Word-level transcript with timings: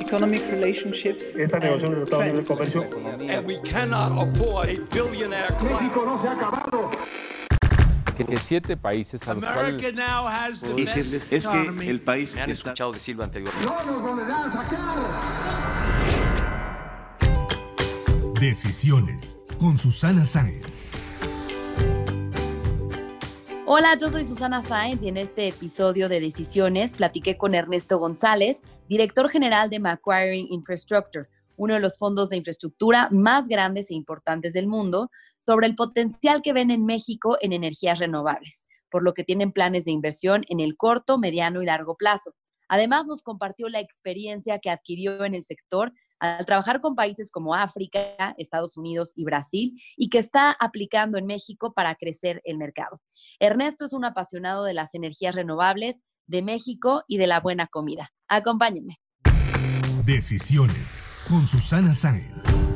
economic 0.00 0.42
relationships. 0.50 1.36
Esta 1.36 1.58
negociación 1.58 2.00
de 2.00 2.06
tratado 2.06 2.32
de 2.32 2.44
comercio. 2.44 2.82
And 3.28 3.46
we 3.46 3.58
cannot 3.62 4.12
afford 4.18 4.68
a 4.68 4.78
billionaire 4.94 5.54
class. 5.56 5.82
no 5.94 6.20
se 6.20 6.28
ha 6.28 6.32
acabado. 6.32 6.90
que 8.16 8.36
siete 8.38 8.76
países 8.76 9.28
a 9.28 9.34
los 9.34 9.44
America 9.44 9.78
cuales 9.78 9.94
now 9.94 10.26
has 10.26 10.60
the 10.60 10.72
decirles 10.74 11.28
best 11.28 11.32
es 11.32 11.46
que 11.46 11.90
el 11.90 12.00
país 12.00 12.34
Me 12.34 12.42
han 12.42 12.50
está 12.50 12.70
escuchado 12.70 12.92
decirlo 12.92 13.24
anteriormente. 13.24 13.66
No 13.66 13.84
nos 13.84 14.02
volverán 14.02 14.50
a 14.50 14.52
sacar. 14.52 14.96
Decisiones 18.40 19.44
con 19.58 19.78
Susana 19.78 20.24
Sáenz. 20.24 20.92
Hola, 23.68 23.96
yo 24.00 24.10
soy 24.10 24.24
Susana 24.24 24.62
Sáenz 24.62 25.02
y 25.02 25.08
en 25.08 25.16
este 25.16 25.48
episodio 25.48 26.08
de 26.08 26.20
Decisiones 26.20 26.94
platiqué 26.94 27.36
con 27.36 27.54
Ernesto 27.54 27.98
González, 27.98 28.58
director 28.88 29.28
general 29.28 29.70
de 29.70 29.80
Macquarie 29.80 30.46
Infrastructure, 30.50 31.28
uno 31.56 31.74
de 31.74 31.80
los 31.80 31.98
fondos 31.98 32.28
de 32.28 32.36
infraestructura 32.36 33.08
más 33.10 33.48
grandes 33.48 33.90
e 33.90 33.94
importantes 33.94 34.52
del 34.52 34.66
mundo, 34.66 35.10
sobre 35.38 35.66
el 35.66 35.74
potencial 35.74 36.42
que 36.42 36.52
ven 36.52 36.70
en 36.70 36.84
México 36.84 37.36
en 37.40 37.52
energías 37.52 37.98
renovables, 37.98 38.64
por 38.90 39.02
lo 39.02 39.14
que 39.14 39.24
tienen 39.24 39.52
planes 39.52 39.84
de 39.84 39.92
inversión 39.92 40.44
en 40.48 40.60
el 40.60 40.76
corto, 40.76 41.18
mediano 41.18 41.62
y 41.62 41.66
largo 41.66 41.96
plazo. 41.96 42.34
Además, 42.68 43.06
nos 43.06 43.22
compartió 43.22 43.68
la 43.68 43.80
experiencia 43.80 44.58
que 44.58 44.70
adquirió 44.70 45.24
en 45.24 45.34
el 45.34 45.44
sector 45.44 45.92
al 46.18 46.46
trabajar 46.46 46.80
con 46.80 46.94
países 46.94 47.30
como 47.30 47.54
África, 47.54 48.34
Estados 48.38 48.76
Unidos 48.76 49.12
y 49.14 49.24
Brasil 49.24 49.80
y 49.96 50.08
que 50.08 50.18
está 50.18 50.50
aplicando 50.52 51.18
en 51.18 51.26
México 51.26 51.74
para 51.74 51.94
crecer 51.94 52.40
el 52.44 52.58
mercado. 52.58 53.00
Ernesto 53.38 53.84
es 53.84 53.92
un 53.92 54.04
apasionado 54.04 54.64
de 54.64 54.74
las 54.74 54.94
energías 54.94 55.34
renovables, 55.34 55.96
de 56.26 56.42
México 56.42 57.04
y 57.08 57.18
de 57.18 57.26
la 57.26 57.40
buena 57.40 57.66
comida. 57.66 58.12
Acompáñenme. 58.28 59.00
Decisiones 60.04 61.02
con 61.28 61.46
Susana 61.46 61.92
Sáenz. 61.92 62.66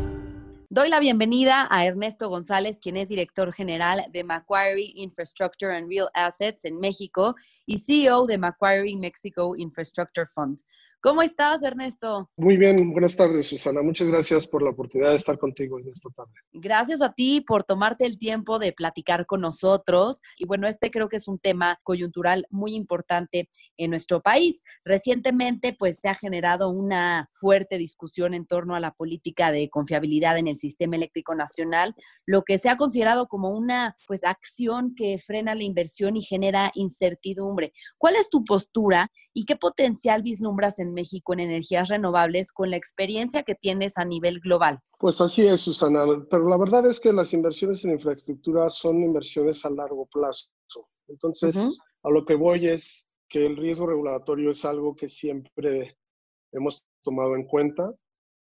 Doy 0.73 0.89
la 0.89 1.01
bienvenida 1.01 1.67
a 1.69 1.85
Ernesto 1.85 2.29
González, 2.29 2.79
quien 2.81 2.97
es 2.97 3.09
director 3.09 3.53
general 3.53 4.05
de 4.13 4.23
Macquarie 4.23 4.93
Infrastructure 4.95 5.77
and 5.77 5.89
Real 5.89 6.09
Assets 6.15 6.65
en 6.65 6.79
México 6.79 7.35
y 7.67 7.81
CEO 7.81 8.27
de 8.27 8.39
Macquarie 8.39 8.97
Mexico 8.97 9.57
Infrastructure 9.57 10.27
Fund. 10.27 10.61
¿Cómo 11.03 11.23
estás, 11.23 11.63
Ernesto? 11.63 12.29
Muy 12.37 12.59
bien, 12.59 12.93
buenas 12.93 13.17
tardes, 13.17 13.47
Susana. 13.47 13.81
Muchas 13.83 14.09
gracias 14.09 14.47
por 14.47 14.63
la 14.63 14.69
oportunidad 14.69 15.11
de 15.11 15.17
estar 15.17 15.39
contigo 15.39 15.79
en 15.79 15.89
esta 15.89 16.11
tarde. 16.11 16.31
Gracias 16.53 17.01
a 17.01 17.15
ti 17.15 17.41
por 17.41 17.63
tomarte 17.63 18.05
el 18.05 18.19
tiempo 18.19 18.59
de 18.59 18.75
platicar 18.75 19.25
con 19.25 19.41
nosotros. 19.41 20.21
Y 20.37 20.45
bueno, 20.45 20.69
este 20.69 20.91
creo 20.91 21.09
que 21.09 21.17
es 21.17 21.27
un 21.27 21.39
tema 21.39 21.81
coyuntural 21.85 22.45
muy 22.51 22.75
importante 22.75 23.49
en 23.79 23.89
nuestro 23.89 24.21
país. 24.21 24.61
Recientemente, 24.85 25.73
pues 25.73 26.01
se 26.01 26.09
ha 26.11 26.15
generado 26.15 26.69
una 26.69 27.31
fuerte 27.33 27.79
discusión 27.79 28.35
en 28.35 28.45
torno 28.45 28.75
a 28.75 28.81
la 28.81 28.93
política 28.93 29.53
de 29.53 29.71
confiabilidad 29.71 30.37
en 30.37 30.49
el 30.49 30.57
sistema 30.59 30.97
eléctrico 30.97 31.35
nacional, 31.35 31.95
lo 32.27 32.43
que 32.43 32.59
se 32.59 32.69
ha 32.69 32.77
considerado 32.77 33.27
como 33.27 33.49
una 33.49 33.97
pues 34.07 34.23
acción 34.23 34.95
que 34.95 35.17
frena 35.17 35.55
la 35.55 35.63
inversión 35.63 36.19
y 36.19 36.21
genera 36.21 36.71
incertidumbre. 36.75 37.73
¿Cuál 37.97 38.17
es 38.17 38.29
tu 38.29 38.45
postura 38.45 39.11
y 39.33 39.47
qué 39.47 39.57
potencial 39.57 40.23
vislumbras 40.23 40.79
en 40.79 40.90
México 40.93 41.33
en 41.33 41.41
energías 41.41 41.89
renovables 41.89 42.53
con 42.53 42.71
la 42.71 42.77
experiencia 42.77 43.43
que 43.43 43.55
tienes 43.55 43.97
a 43.97 44.05
nivel 44.05 44.41
global? 44.41 44.81
Pues 44.99 45.21
así 45.21 45.47
es, 45.47 45.63
Susana. 45.63 46.05
Pero 46.31 46.49
la 46.49 46.59
verdad 46.59 46.87
es 46.87 47.01
que 47.01 47.13
las 47.13 47.33
inversiones 47.33 47.85
en 47.85 47.93
infraestructura 47.93 48.69
son 48.69 49.03
inversiones 49.03 49.65
a 49.65 49.71
largo 49.71 50.07
plazo. 50.07 50.49
Entonces, 51.09 51.57
a 52.03 52.11
lo 52.11 52.25
que 52.25 52.35
voy 52.35 52.69
es 52.69 53.09
que 53.29 53.45
el 53.45 53.57
riesgo 53.57 53.87
regulatorio 53.87 54.51
es 54.51 54.65
algo 54.65 54.95
que 54.95 55.09
siempre 55.09 55.97
hemos 56.53 56.87
tomado 57.03 57.35
en 57.35 57.45
cuenta. 57.47 57.93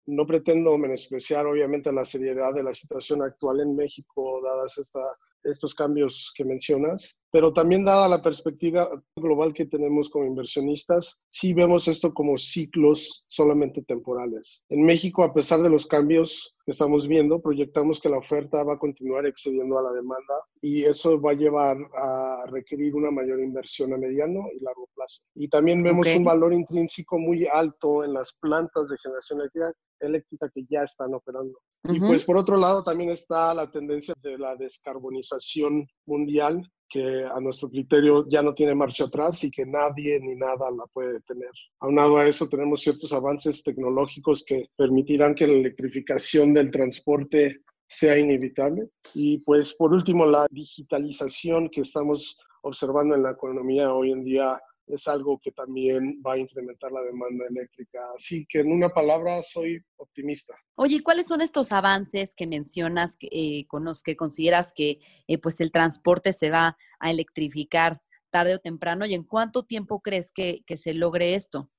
No 0.06 0.26
pretendo 0.26 0.76
menospreciar, 0.76 1.46
obviamente, 1.46 1.92
la 1.92 2.04
seriedad 2.04 2.54
de 2.54 2.62
la 2.62 2.74
situación 2.74 3.22
actual 3.22 3.60
en 3.60 3.74
México, 3.74 4.40
dadas 4.42 4.78
esta, 4.78 5.00
estos 5.42 5.74
cambios 5.74 6.32
que 6.36 6.44
mencionas, 6.44 7.18
pero 7.34 7.52
también 7.52 7.84
dada 7.84 8.06
la 8.08 8.22
perspectiva 8.22 8.88
global 9.16 9.52
que 9.52 9.66
tenemos 9.66 10.08
como 10.08 10.24
inversionistas, 10.24 11.20
sí 11.28 11.52
vemos 11.52 11.88
esto 11.88 12.14
como 12.14 12.38
ciclos 12.38 13.24
solamente 13.26 13.82
temporales. 13.82 14.64
En 14.68 14.84
México, 14.84 15.24
a 15.24 15.34
pesar 15.34 15.60
de 15.60 15.68
los 15.68 15.84
cambios 15.84 16.54
que 16.64 16.70
estamos 16.70 17.08
viendo, 17.08 17.42
proyectamos 17.42 17.98
que 17.98 18.08
la 18.08 18.18
oferta 18.18 18.62
va 18.62 18.74
a 18.74 18.78
continuar 18.78 19.26
excediendo 19.26 19.76
a 19.76 19.82
la 19.82 19.90
demanda 19.90 20.44
y 20.60 20.84
eso 20.84 21.20
va 21.20 21.32
a 21.32 21.34
llevar 21.34 21.76
a 22.00 22.44
requerir 22.52 22.94
una 22.94 23.10
mayor 23.10 23.40
inversión 23.40 23.92
a 23.92 23.98
mediano 23.98 24.44
y 24.56 24.62
largo 24.62 24.88
plazo. 24.94 25.20
Y 25.34 25.48
también 25.48 25.82
vemos 25.82 26.06
Ok. 26.06 26.16
un 26.18 26.24
valor 26.24 26.52
intrínseco 26.52 27.18
muy 27.18 27.48
alto 27.52 28.04
en 28.04 28.14
las 28.14 28.32
plantas 28.40 28.90
de 28.90 28.96
generación 29.02 29.40
eléctrica, 29.40 29.72
eléctrica 29.98 30.50
que 30.54 30.64
ya 30.70 30.82
están 30.82 31.12
operando. 31.12 31.58
Y 31.90 31.98
Ujú. 31.98 32.06
pues 32.06 32.22
por 32.22 32.36
otro 32.36 32.56
lado 32.56 32.84
también 32.84 33.10
está 33.10 33.52
la 33.54 33.72
tendencia 33.72 34.14
de 34.22 34.38
la 34.38 34.54
descarbonización 34.54 35.84
mundial 36.06 36.62
que 36.94 37.24
a 37.24 37.40
nuestro 37.40 37.68
criterio 37.68 38.24
ya 38.28 38.40
no 38.40 38.54
tiene 38.54 38.72
marcha 38.72 39.06
atrás 39.06 39.42
y 39.42 39.50
que 39.50 39.66
nadie 39.66 40.20
ni 40.20 40.36
nada 40.36 40.70
la 40.70 40.86
puede 40.92 41.14
detener. 41.14 41.50
Aunado 41.80 42.18
a 42.18 42.28
eso 42.28 42.48
tenemos 42.48 42.82
ciertos 42.82 43.12
avances 43.12 43.64
tecnológicos 43.64 44.44
que 44.44 44.68
permitirán 44.76 45.34
que 45.34 45.48
la 45.48 45.54
electrificación 45.54 46.54
del 46.54 46.70
transporte 46.70 47.62
sea 47.84 48.16
inevitable. 48.16 48.90
Y 49.12 49.38
pues 49.38 49.74
por 49.74 49.92
último 49.92 50.24
la 50.24 50.46
digitalización 50.48 51.68
que 51.68 51.80
estamos 51.80 52.38
observando 52.62 53.16
en 53.16 53.24
la 53.24 53.32
economía 53.32 53.92
hoy 53.92 54.12
en 54.12 54.22
día 54.22 54.62
es 54.86 55.08
algo 55.08 55.40
que 55.42 55.52
también 55.52 56.22
va 56.24 56.34
a 56.34 56.38
incrementar 56.38 56.92
la 56.92 57.02
demanda 57.02 57.46
eléctrica. 57.48 58.00
Así 58.16 58.46
que 58.48 58.60
en 58.60 58.72
una 58.72 58.88
palabra 58.88 59.42
soy 59.42 59.82
optimista. 59.96 60.54
Oye, 60.76 60.96
¿y 60.96 61.00
¿cuáles 61.00 61.26
son 61.26 61.40
estos 61.40 61.72
avances 61.72 62.34
que 62.34 62.46
mencionas 62.46 63.16
eh, 63.20 63.66
con 63.66 63.84
los 63.84 64.02
que 64.02 64.16
consideras 64.16 64.72
que 64.74 65.00
eh, 65.26 65.38
pues 65.38 65.60
el 65.60 65.72
transporte 65.72 66.32
se 66.32 66.50
va 66.50 66.76
a 66.98 67.10
electrificar 67.10 68.02
tarde 68.30 68.54
o 68.54 68.58
temprano? 68.58 69.06
¿Y 69.06 69.14
en 69.14 69.24
cuánto 69.24 69.64
tiempo 69.64 70.00
crees 70.00 70.30
que, 70.32 70.62
que 70.66 70.76
se 70.76 70.94
logre 70.94 71.34
esto? 71.34 71.70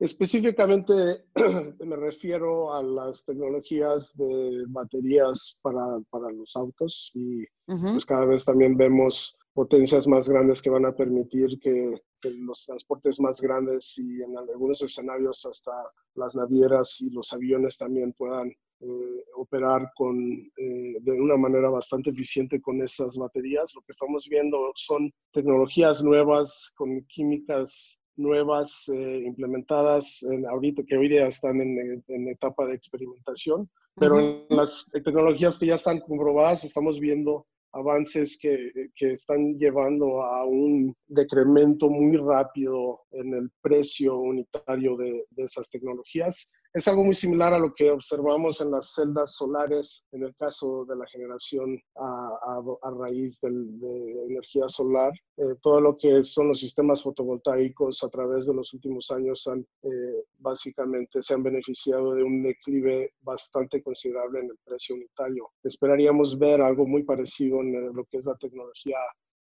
Específicamente 0.00 1.26
me 1.84 1.96
refiero 1.96 2.72
a 2.72 2.82
las 2.82 3.22
tecnologías 3.26 4.16
de 4.16 4.64
baterías 4.68 5.58
para, 5.60 6.00
para 6.08 6.32
los 6.32 6.56
autos 6.56 7.10
y 7.12 7.44
pues 7.66 8.06
cada 8.06 8.24
vez 8.24 8.46
también 8.46 8.78
vemos 8.78 9.36
potencias 9.52 10.06
más 10.06 10.28
grandes 10.28 10.62
que 10.62 10.70
van 10.70 10.86
a 10.86 10.94
permitir 10.94 11.58
que, 11.60 12.00
que 12.20 12.30
los 12.30 12.64
transportes 12.64 13.20
más 13.20 13.40
grandes 13.40 13.98
y 13.98 14.22
en 14.22 14.36
algunos 14.36 14.80
escenarios 14.82 15.44
hasta 15.44 15.72
las 16.14 16.34
navieras 16.34 17.00
y 17.00 17.10
los 17.10 17.32
aviones 17.32 17.76
también 17.76 18.12
puedan 18.12 18.52
eh, 18.82 19.24
operar 19.36 19.90
con, 19.94 20.16
eh, 20.56 20.96
de 21.00 21.12
una 21.20 21.36
manera 21.36 21.68
bastante 21.68 22.10
eficiente 22.10 22.60
con 22.62 22.80
esas 22.82 23.16
baterías. 23.16 23.74
Lo 23.74 23.82
que 23.82 23.90
estamos 23.92 24.26
viendo 24.26 24.70
son 24.74 25.12
tecnologías 25.32 26.02
nuevas 26.02 26.72
con 26.76 27.04
químicas 27.06 28.00
nuevas 28.16 28.88
eh, 28.88 29.22
implementadas 29.26 30.22
en, 30.22 30.46
ahorita 30.46 30.82
que 30.86 30.96
hoy 30.96 31.08
día 31.08 31.26
están 31.26 31.60
en, 31.60 32.02
en 32.06 32.28
etapa 32.28 32.66
de 32.66 32.74
experimentación, 32.74 33.68
pero 33.96 34.18
en 34.18 34.46
las 34.48 34.90
tecnologías 34.92 35.58
que 35.58 35.66
ya 35.66 35.74
están 35.74 36.00
comprobadas 36.00 36.64
estamos 36.64 37.00
viendo 37.00 37.46
avances 37.72 38.38
que, 38.40 38.72
que 38.94 39.12
están 39.12 39.58
llevando 39.58 40.22
a 40.22 40.44
un 40.44 40.94
decremento 41.06 41.88
muy 41.88 42.16
rápido 42.16 43.00
en 43.12 43.34
el 43.34 43.50
precio 43.62 44.18
unitario 44.18 44.96
de, 44.96 45.24
de 45.30 45.44
esas 45.44 45.70
tecnologías. 45.70 46.50
Es 46.72 46.86
algo 46.86 47.02
muy 47.02 47.16
similar 47.16 47.52
a 47.52 47.58
lo 47.58 47.74
que 47.74 47.90
observamos 47.90 48.60
en 48.60 48.70
las 48.70 48.94
celdas 48.94 49.34
solares 49.34 50.06
en 50.12 50.22
el 50.22 50.36
caso 50.36 50.84
de 50.84 50.94
la 50.94 51.04
generación 51.08 51.82
a, 51.96 52.62
raíz 52.96 53.40
del, 53.40 53.80
de 53.80 54.24
energía 54.26 54.68
solar. 54.68 55.12
Eh, 55.36 55.56
todo 55.60 55.80
lo 55.80 55.98
que 55.98 56.22
son 56.22 56.46
los 56.46 56.60
sistemas 56.60 57.02
fotovoltaicos 57.02 58.04
a 58.04 58.08
través 58.08 58.46
de 58.46 58.54
los 58.54 58.72
últimos 58.72 59.10
años 59.10 59.48
han, 59.48 59.66
eh, 59.82 60.24
básicamente 60.38 61.20
se 61.22 61.34
han 61.34 61.42
beneficiado 61.42 62.14
de 62.14 62.22
un 62.22 62.40
declive 62.40 63.14
bastante 63.20 63.82
considerable 63.82 64.38
en 64.38 64.50
el 64.50 64.58
precio 64.64 64.94
unitario. 64.94 65.50
Esperaríamos 65.64 66.38
ver 66.38 66.62
algo 66.62 66.86
muy 66.86 67.02
parecido 67.02 67.62
en 67.62 67.92
lo 67.92 68.04
que 68.04 68.18
es 68.18 68.24
la 68.24 68.36
tecnología 68.36 68.98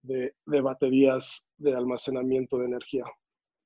de 0.03 0.61
baterías 0.61 1.45
de 1.59 1.75
almacenamiento 1.75 2.56
de 2.59 2.67
energía. 2.67 3.05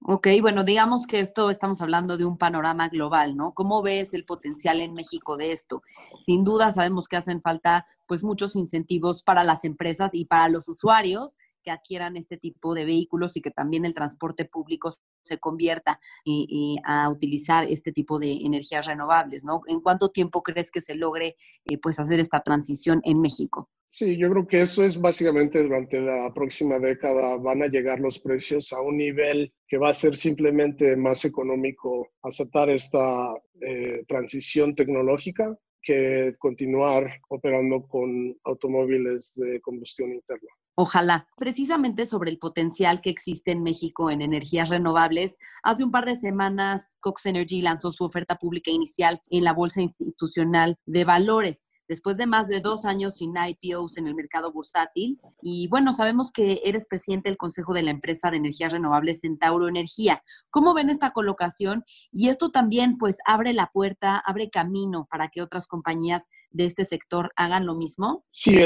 Ok, 0.07 0.29
bueno, 0.43 0.65
digamos 0.65 1.07
que 1.07 1.19
esto 1.19 1.49
estamos 1.49 1.81
hablando 1.81 2.19
de 2.19 2.27
un 2.27 2.37
panorama 2.37 2.91
global, 2.91 3.39
¿no? 3.39 3.55
¿Cómo 3.55 3.81
ves 3.81 4.13
el 4.13 4.27
potencial 4.27 4.83
en 4.83 4.93
México 4.93 5.39
de 5.39 5.53
esto? 5.53 5.83
Sin 6.23 6.45
duda 6.45 6.73
sabemos 6.73 7.09
que 7.09 7.17
hacen 7.17 7.41
falta 7.41 7.87
pues 8.07 8.23
muchos 8.23 8.55
incentivos 8.55 9.23
para 9.23 9.45
las 9.45 9.65
empresas 9.65 10.11
y 10.13 10.27
para 10.27 10.51
los 10.51 10.69
usuarios 10.69 11.37
que 11.65 11.71
adquieran 11.71 12.17
este 12.17 12.37
tipo 12.37 12.75
de 12.75 12.85
vehículos 12.85 13.37
y 13.37 13.41
que 13.41 13.51
también 13.51 13.85
el 13.85 13.95
transporte 13.95 14.45
público 14.45 14.93
se 15.25 15.39
convierta 15.39 15.99
y, 16.25 16.79
a 16.85 17.09
utilizar 17.11 17.65
este 17.65 17.93
tipo 17.93 18.19
de 18.19 18.33
energías 18.45 18.87
renovables, 18.87 19.45
¿no? 19.45 19.63
¿En 19.67 19.81
cuánto 19.81 20.11
tiempo 20.11 20.43
crees 20.43 20.71
que 20.71 20.81
se 20.81 20.95
logre 20.95 21.37
eh, 21.65 21.79
pues 21.79 21.99
hacer 21.99 22.21
esta 22.21 22.41
transición 22.41 23.01
en 23.05 23.21
México? 23.21 23.71
Sí, 23.89 24.17
yo 24.17 24.29
creo 24.29 24.47
que 24.47 24.63
eso 24.63 24.83
es 24.83 25.01
básicamente 25.01 25.63
durante 25.63 26.01
la 26.01 26.35
próxima 26.35 26.81
década 26.81 27.37
van 27.37 27.63
a 27.63 27.69
llegar 27.69 28.01
los 28.01 28.19
precios 28.19 28.73
a 28.73 28.81
un 28.81 28.97
nivel 28.97 29.53
que 29.69 29.79
va 29.79 29.91
a 29.91 29.95
ser 29.95 30.17
simplemente 30.17 30.97
más 30.97 31.25
económico 31.25 32.09
aceptar 32.23 32.71
esta 32.71 33.31
eh, 33.61 34.03
transición 34.09 34.75
tecnológica 34.75 35.57
que 35.81 36.35
continuar 36.39 37.21
operando 37.29 37.87
con 37.87 38.37
automóviles 38.43 39.35
de 39.37 39.61
combustión 39.61 40.13
interna. 40.13 40.51
Ojalá. 40.77 41.29
Precisamente 41.37 42.05
sobre 42.05 42.31
el 42.31 42.39
potencial 42.39 43.01
que 43.01 43.11
existe 43.11 43.53
en 43.53 43.63
México 43.63 44.11
en 44.11 44.23
energías 44.23 44.69
renovables, 44.69 45.37
hace 45.63 45.85
un 45.85 45.93
par 45.93 46.05
de 46.05 46.17
semanas 46.17 46.97
Cox 47.01 47.27
Energy 47.27 47.63
lanzó 47.63 47.93
su 47.93 48.05
oferta 48.05 48.37
pública 48.37 48.73
inicial 48.73 49.23
en 49.31 49.45
la 49.45 49.53
Bolsa 49.53 49.83
Institucional 49.83 50.77
de 50.85 51.05
Valores 51.05 51.63
después 51.89 52.17
de 52.17 52.27
más 52.27 52.49
de 52.49 52.61
dos 52.61 52.85
años 52.85 53.17
sin 53.17 53.35
IPOs 53.37 53.99
en 53.99 54.07
el 54.07 54.15
mercado 54.15 54.53
bursátil. 54.53 55.21
Y 55.43 55.69
bueno, 55.69 55.93
sabemos 55.93 56.31
que 56.31 56.61
eres 56.65 56.87
presidente 56.87 57.29
del 57.29 57.37
Consejo 57.37 57.75
de 57.75 57.83
la 57.83 57.91
empresa 57.91 58.31
de 58.31 58.39
energías 58.39 58.73
renovables 58.73 59.21
Centauro 59.21 59.69
Energía. 59.69 60.23
¿Cómo 60.51 60.75
ven 60.75 60.91
esta 60.91 61.13
colocación? 61.13 61.85
Y 62.11 62.29
esto 62.29 62.51
también 62.51 62.97
pues 62.97 63.19
abre 63.27 63.53
la 63.53 63.71
puerta, 63.73 64.19
abre 64.19 64.51
camino 64.51 65.07
para 65.11 65.29
que 65.29 65.43
otras 65.43 65.67
compañías 65.67 66.23
de 66.55 66.65
este 66.65 66.85
sector 66.85 67.33
hagan 67.37 67.67
lo 67.67 67.75
mismo. 67.75 68.25
Sí, 68.33 68.57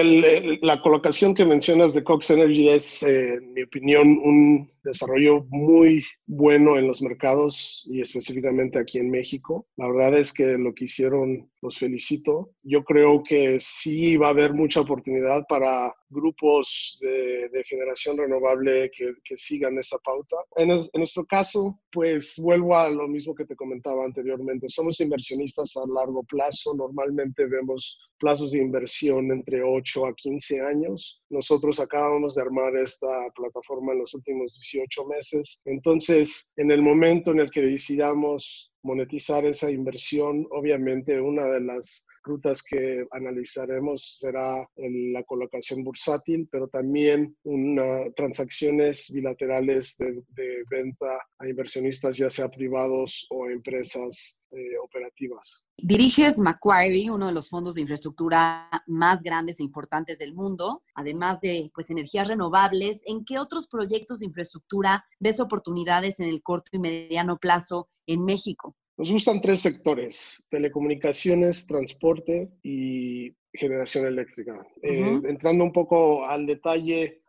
la 0.63 0.81
colocación 0.83 1.35
que 1.35 1.45
mencionas 1.45 1.95
de 1.95 2.05
Cox 2.05 2.31
Energy 2.31 2.69
es, 2.69 3.03
eh, 3.03 3.35
en 3.35 3.55
mi 3.55 3.63
opinión, 3.63 4.09
un 4.23 4.71
desarrollo 4.85 5.47
muy 5.49 6.05
bueno 6.27 6.77
en 6.77 6.87
los 6.87 7.03
mercados 7.03 7.85
y 7.91 8.01
específicamente 8.01 8.79
aquí 8.79 8.99
en 8.99 9.11
México. 9.11 9.67
La 9.77 9.89
verdad 9.89 10.19
es 10.19 10.33
que 10.33 10.59
lo 10.59 10.75
que 10.75 10.85
hicieron 10.85 11.51
los 11.63 11.79
felicito. 11.79 12.51
Yo 12.63 12.85
creo 12.85 13.23
que 13.23 13.59
sí 13.61 14.17
va 14.17 14.29
a 14.29 14.31
haber 14.31 14.55
mucha 14.55 14.81
oportunidad 14.81 15.45
para 15.49 15.93
grupos 16.11 16.99
de, 17.01 17.65
generación 17.65 18.17
renovable 18.17 18.91
que, 18.97 19.37
sigan 19.37 19.79
esa 19.79 19.99
pauta. 19.99 20.37
En, 20.57 20.71
en, 20.71 20.89
nuestro 20.95 21.25
caso, 21.27 21.79
pues 21.93 22.35
vuelvo 22.39 22.77
a 22.77 22.89
lo 22.89 23.07
mismo 23.09 23.35
que 23.35 23.45
te 23.45 23.57
comentaba 23.57 24.05
anteriormente. 24.05 24.69
Somos 24.69 25.01
inversionistas 25.01 25.77
a 25.77 25.81
largo 25.87 26.23
plazo. 26.25 26.75
Normalmente 26.75 27.47
vemos 27.47 27.99
plazos 28.19 28.53
de 28.53 28.59
inversión 28.59 29.31
entre 29.31 29.63
8 29.63 30.07
a 30.07 30.15
15 30.15 30.61
años. 30.61 31.23
Nosotros 31.31 31.81
acabamos 31.81 32.35
de 32.35 32.43
armar 32.43 32.77
esta 32.77 33.07
plataforma 33.35 33.93
en 33.93 34.01
los 34.01 34.15
últimos 34.15 34.59
18 34.61 35.07
meses. 35.07 35.61
Entonces, 35.65 36.49
en 36.57 36.71
el 36.71 36.83
momento 36.83 37.31
en 37.31 37.41
el 37.41 37.51
que 37.51 37.63
decidamos 37.63 38.73
monetizar 38.83 39.45
esa 39.45 39.71
inversión, 39.71 40.47
obviamente 40.51 41.21
una 41.21 41.47
de 41.47 41.61
las 41.61 42.07
rutas 42.29 42.63
que 42.63 43.05
analizaremos 43.11 44.19
será 44.21 44.69
la 44.77 45.23
colocación 45.25 45.83
bursátil, 45.83 46.49
pero 46.51 46.69
también 46.69 47.37
una, 47.43 48.11
transacciones 48.15 49.11
bilaterales 49.13 49.97
de, 49.99 50.23
venta 50.71 51.19
a 51.39 51.49
inversionistas, 51.49 52.17
ya 52.17 52.31
sea 52.31 52.49
privados 52.49 53.27
o 53.31 53.49
empresas 53.49 54.39
eh, 54.51 54.79
operativas. 54.83 55.65
Diriges 55.77 56.39
Macquarie, 56.39 57.11
uno 57.11 57.27
de 57.27 57.33
los 57.33 57.49
fondos 57.49 57.75
de 57.75 57.83
infraestructura 57.83 58.69
más 58.87 59.23
grandes 59.23 59.61
e 59.61 59.63
importantes 59.63 60.19
del 60.19 60.35
mundo, 60.35 60.83
además 60.95 61.41
de 61.41 61.71
pues, 61.75 61.91
energías 61.91 62.29
renovables. 62.29 63.01
¿En 63.07 63.25
qué 63.25 63.39
otros 63.39 63.67
proyectos 63.67 64.21
de 64.21 64.27
infraestructura 64.27 65.05
ves 65.19 65.41
oportunidades 65.41 66.21
en 66.21 66.29
el 66.29 66.43
corto 66.43 66.71
y 66.73 66.79
mediano 66.79 67.39
plazo 67.39 67.89
en 68.07 68.25
México? 68.25 68.77
Nos 68.99 69.13
gustan 69.13 69.41
tres 69.41 69.61
sectores, 69.61 70.45
telecomunicaciones, 70.51 71.69
transporte 71.69 72.51
y 72.65 73.33
generación 73.53 74.07
eléctrica. 74.07 74.67
Eh, 74.83 75.21
entrando 75.29 75.63
un 75.63 75.71
poco 75.71 76.27
al 76.27 76.47
detalle, 76.47 77.23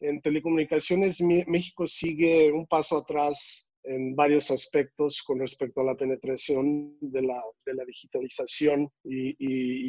en 0.00 0.20
telecomunicaciones 0.20 1.20
México 1.20 1.86
sigue 1.86 2.50
un 2.50 2.66
paso 2.66 2.96
atrás 2.96 3.68
en 3.84 4.16
varios 4.16 4.50
aspectos 4.50 5.22
con 5.22 5.38
respecto 5.38 5.80
a 5.80 5.84
la 5.84 5.94
penetración 5.94 6.96
de 7.00 7.22
la, 7.22 7.84
digitalización 7.86 8.90
y, 9.04 9.36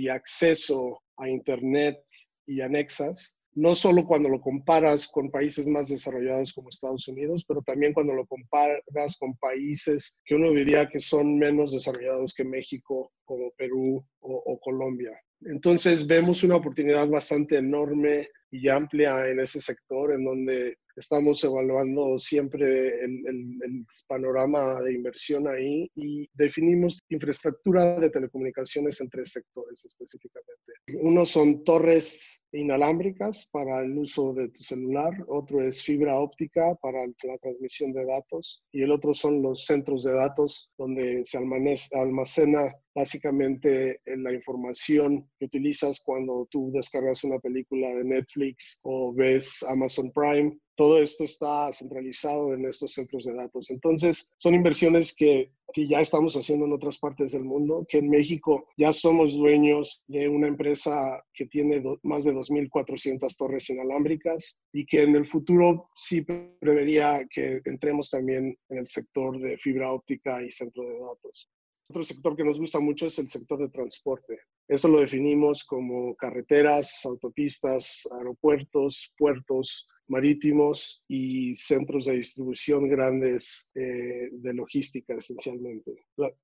y, 0.03 0.07
acceso 0.09 1.01
a 1.17 1.27
Internet 1.27 1.97
y 2.45 2.61
anexas 2.61 3.35
no 3.55 3.75
solo 3.75 4.05
cuando 4.05 4.29
lo 4.29 4.41
comparas 4.41 5.07
con 5.07 5.29
países 5.29 5.67
más 5.67 5.89
desarrollados 5.89 6.53
como 6.53 6.69
Estados 6.69 7.07
Unidos, 7.07 7.45
pero 7.47 7.61
también 7.61 7.93
cuando 7.93 8.13
lo 8.13 8.25
comparas 8.25 9.17
con 9.19 9.35
países 9.37 10.17
que 10.25 10.35
uno 10.35 10.51
diría 10.51 10.89
que 10.89 10.99
son 10.99 11.37
menos 11.37 11.71
desarrollados 11.71 12.33
que 12.33 12.43
México, 12.43 13.11
como 13.25 13.51
Perú 13.51 14.05
o, 14.21 14.59
Colombia. 14.59 15.11
Entonces 15.41 16.07
vemos 16.07 16.43
una 16.43 16.55
oportunidad 16.55 17.07
bastante 17.09 17.57
enorme 17.57 18.29
y 18.49 18.69
amplia 18.69 19.27
en 19.27 19.39
ese 19.39 19.59
sector, 19.59 20.13
en 20.13 20.23
donde 20.23 20.77
estamos 20.95 21.43
evaluando 21.43 22.17
siempre 22.17 23.03
el, 23.03 23.23
el, 23.27 23.85
panorama 24.07 24.79
de 24.81 24.93
inversión 24.93 25.47
ahí 25.47 25.89
y 25.95 26.27
definimos 26.33 27.01
infraestructura 27.09 27.99
de 27.99 28.09
telecomunicaciones 28.09 29.01
en 29.01 29.09
tres 29.09 29.31
sectores 29.31 29.83
específicamente. 29.83 30.73
Uno 31.01 31.25
son 31.25 31.63
torres 31.63 32.42
inalámbricas 32.53 33.47
para 33.51 33.81
el 33.81 33.97
uso 33.97 34.33
de 34.33 34.49
tu 34.49 34.63
celular, 34.63 35.11
otro 35.27 35.61
es 35.61 35.83
fibra 35.83 36.19
óptica 36.19 36.75
para 36.75 37.05
la 37.05 37.37
transmisión 37.39 37.91
de 37.93 38.05
datos 38.05 38.63
y 38.71 38.83
el 38.83 38.91
otro 38.91 39.13
son 39.13 39.41
los 39.41 39.65
centros 39.65 40.03
de 40.03 40.13
datos 40.13 40.69
donde 40.77 41.23
se 41.25 41.37
almacena 41.37 42.73
básicamente 42.95 43.99
la 44.05 44.33
información 44.33 45.27
que 45.39 45.45
utilizas 45.45 46.01
cuando 46.03 46.47
tú 46.51 46.71
descargas 46.73 47.23
una 47.23 47.39
película 47.39 47.89
de 47.95 48.03
Netflix 48.03 48.79
o 48.83 49.13
ves 49.13 49.63
Amazon 49.63 50.11
Prime. 50.11 50.57
Todo 50.75 51.01
esto 51.01 51.23
está 51.23 51.71
centralizado 51.73 52.53
en 52.53 52.65
estos 52.65 52.93
centros 52.93 53.25
de 53.25 53.33
datos. 53.33 53.69
Entonces, 53.69 54.31
son 54.37 54.55
inversiones 54.55 55.15
que 55.15 55.51
que 55.73 55.87
ya 55.87 55.99
estamos 55.99 56.35
haciendo 56.35 56.65
en 56.65 56.73
otras 56.73 56.99
partes 56.99 57.31
del 57.31 57.43
mundo, 57.43 57.85
que 57.89 57.97
en 57.97 58.09
México 58.09 58.63
ya 58.77 58.93
somos 58.93 59.35
dueños 59.35 60.03
de 60.07 60.29
una 60.29 60.47
empresa 60.47 61.21
que 61.33 61.45
tiene 61.47 61.83
más 62.03 62.23
de 62.23 62.33
2.400 62.33 63.35
torres 63.37 63.69
inalámbricas 63.69 64.57
y 64.71 64.85
que 64.85 65.03
en 65.03 65.15
el 65.15 65.25
futuro 65.25 65.89
sí 65.95 66.25
prevería 66.59 67.25
que 67.29 67.61
entremos 67.65 68.09
también 68.09 68.57
en 68.69 68.77
el 68.77 68.87
sector 68.87 69.39
de 69.39 69.57
fibra 69.57 69.91
óptica 69.91 70.43
y 70.43 70.51
centro 70.51 70.83
de 70.83 70.99
datos. 70.99 71.49
Otro 71.89 72.03
sector 72.03 72.35
que 72.35 72.43
nos 72.43 72.59
gusta 72.59 72.79
mucho 72.79 73.07
es 73.07 73.19
el 73.19 73.29
sector 73.29 73.59
de 73.59 73.69
transporte. 73.69 74.39
Eso 74.67 74.87
lo 74.87 74.99
definimos 74.99 75.63
como 75.63 76.15
carreteras, 76.15 77.01
autopistas, 77.05 78.07
aeropuertos, 78.17 79.13
puertos, 79.17 79.87
marítimos 80.07 81.03
y 81.07 81.55
centros 81.55 82.05
de 82.05 82.17
distribución 82.17 82.89
grandes 82.89 83.69
eh, 83.75 84.29
de 84.31 84.53
logística 84.53 85.15
esencialmente. 85.15 85.91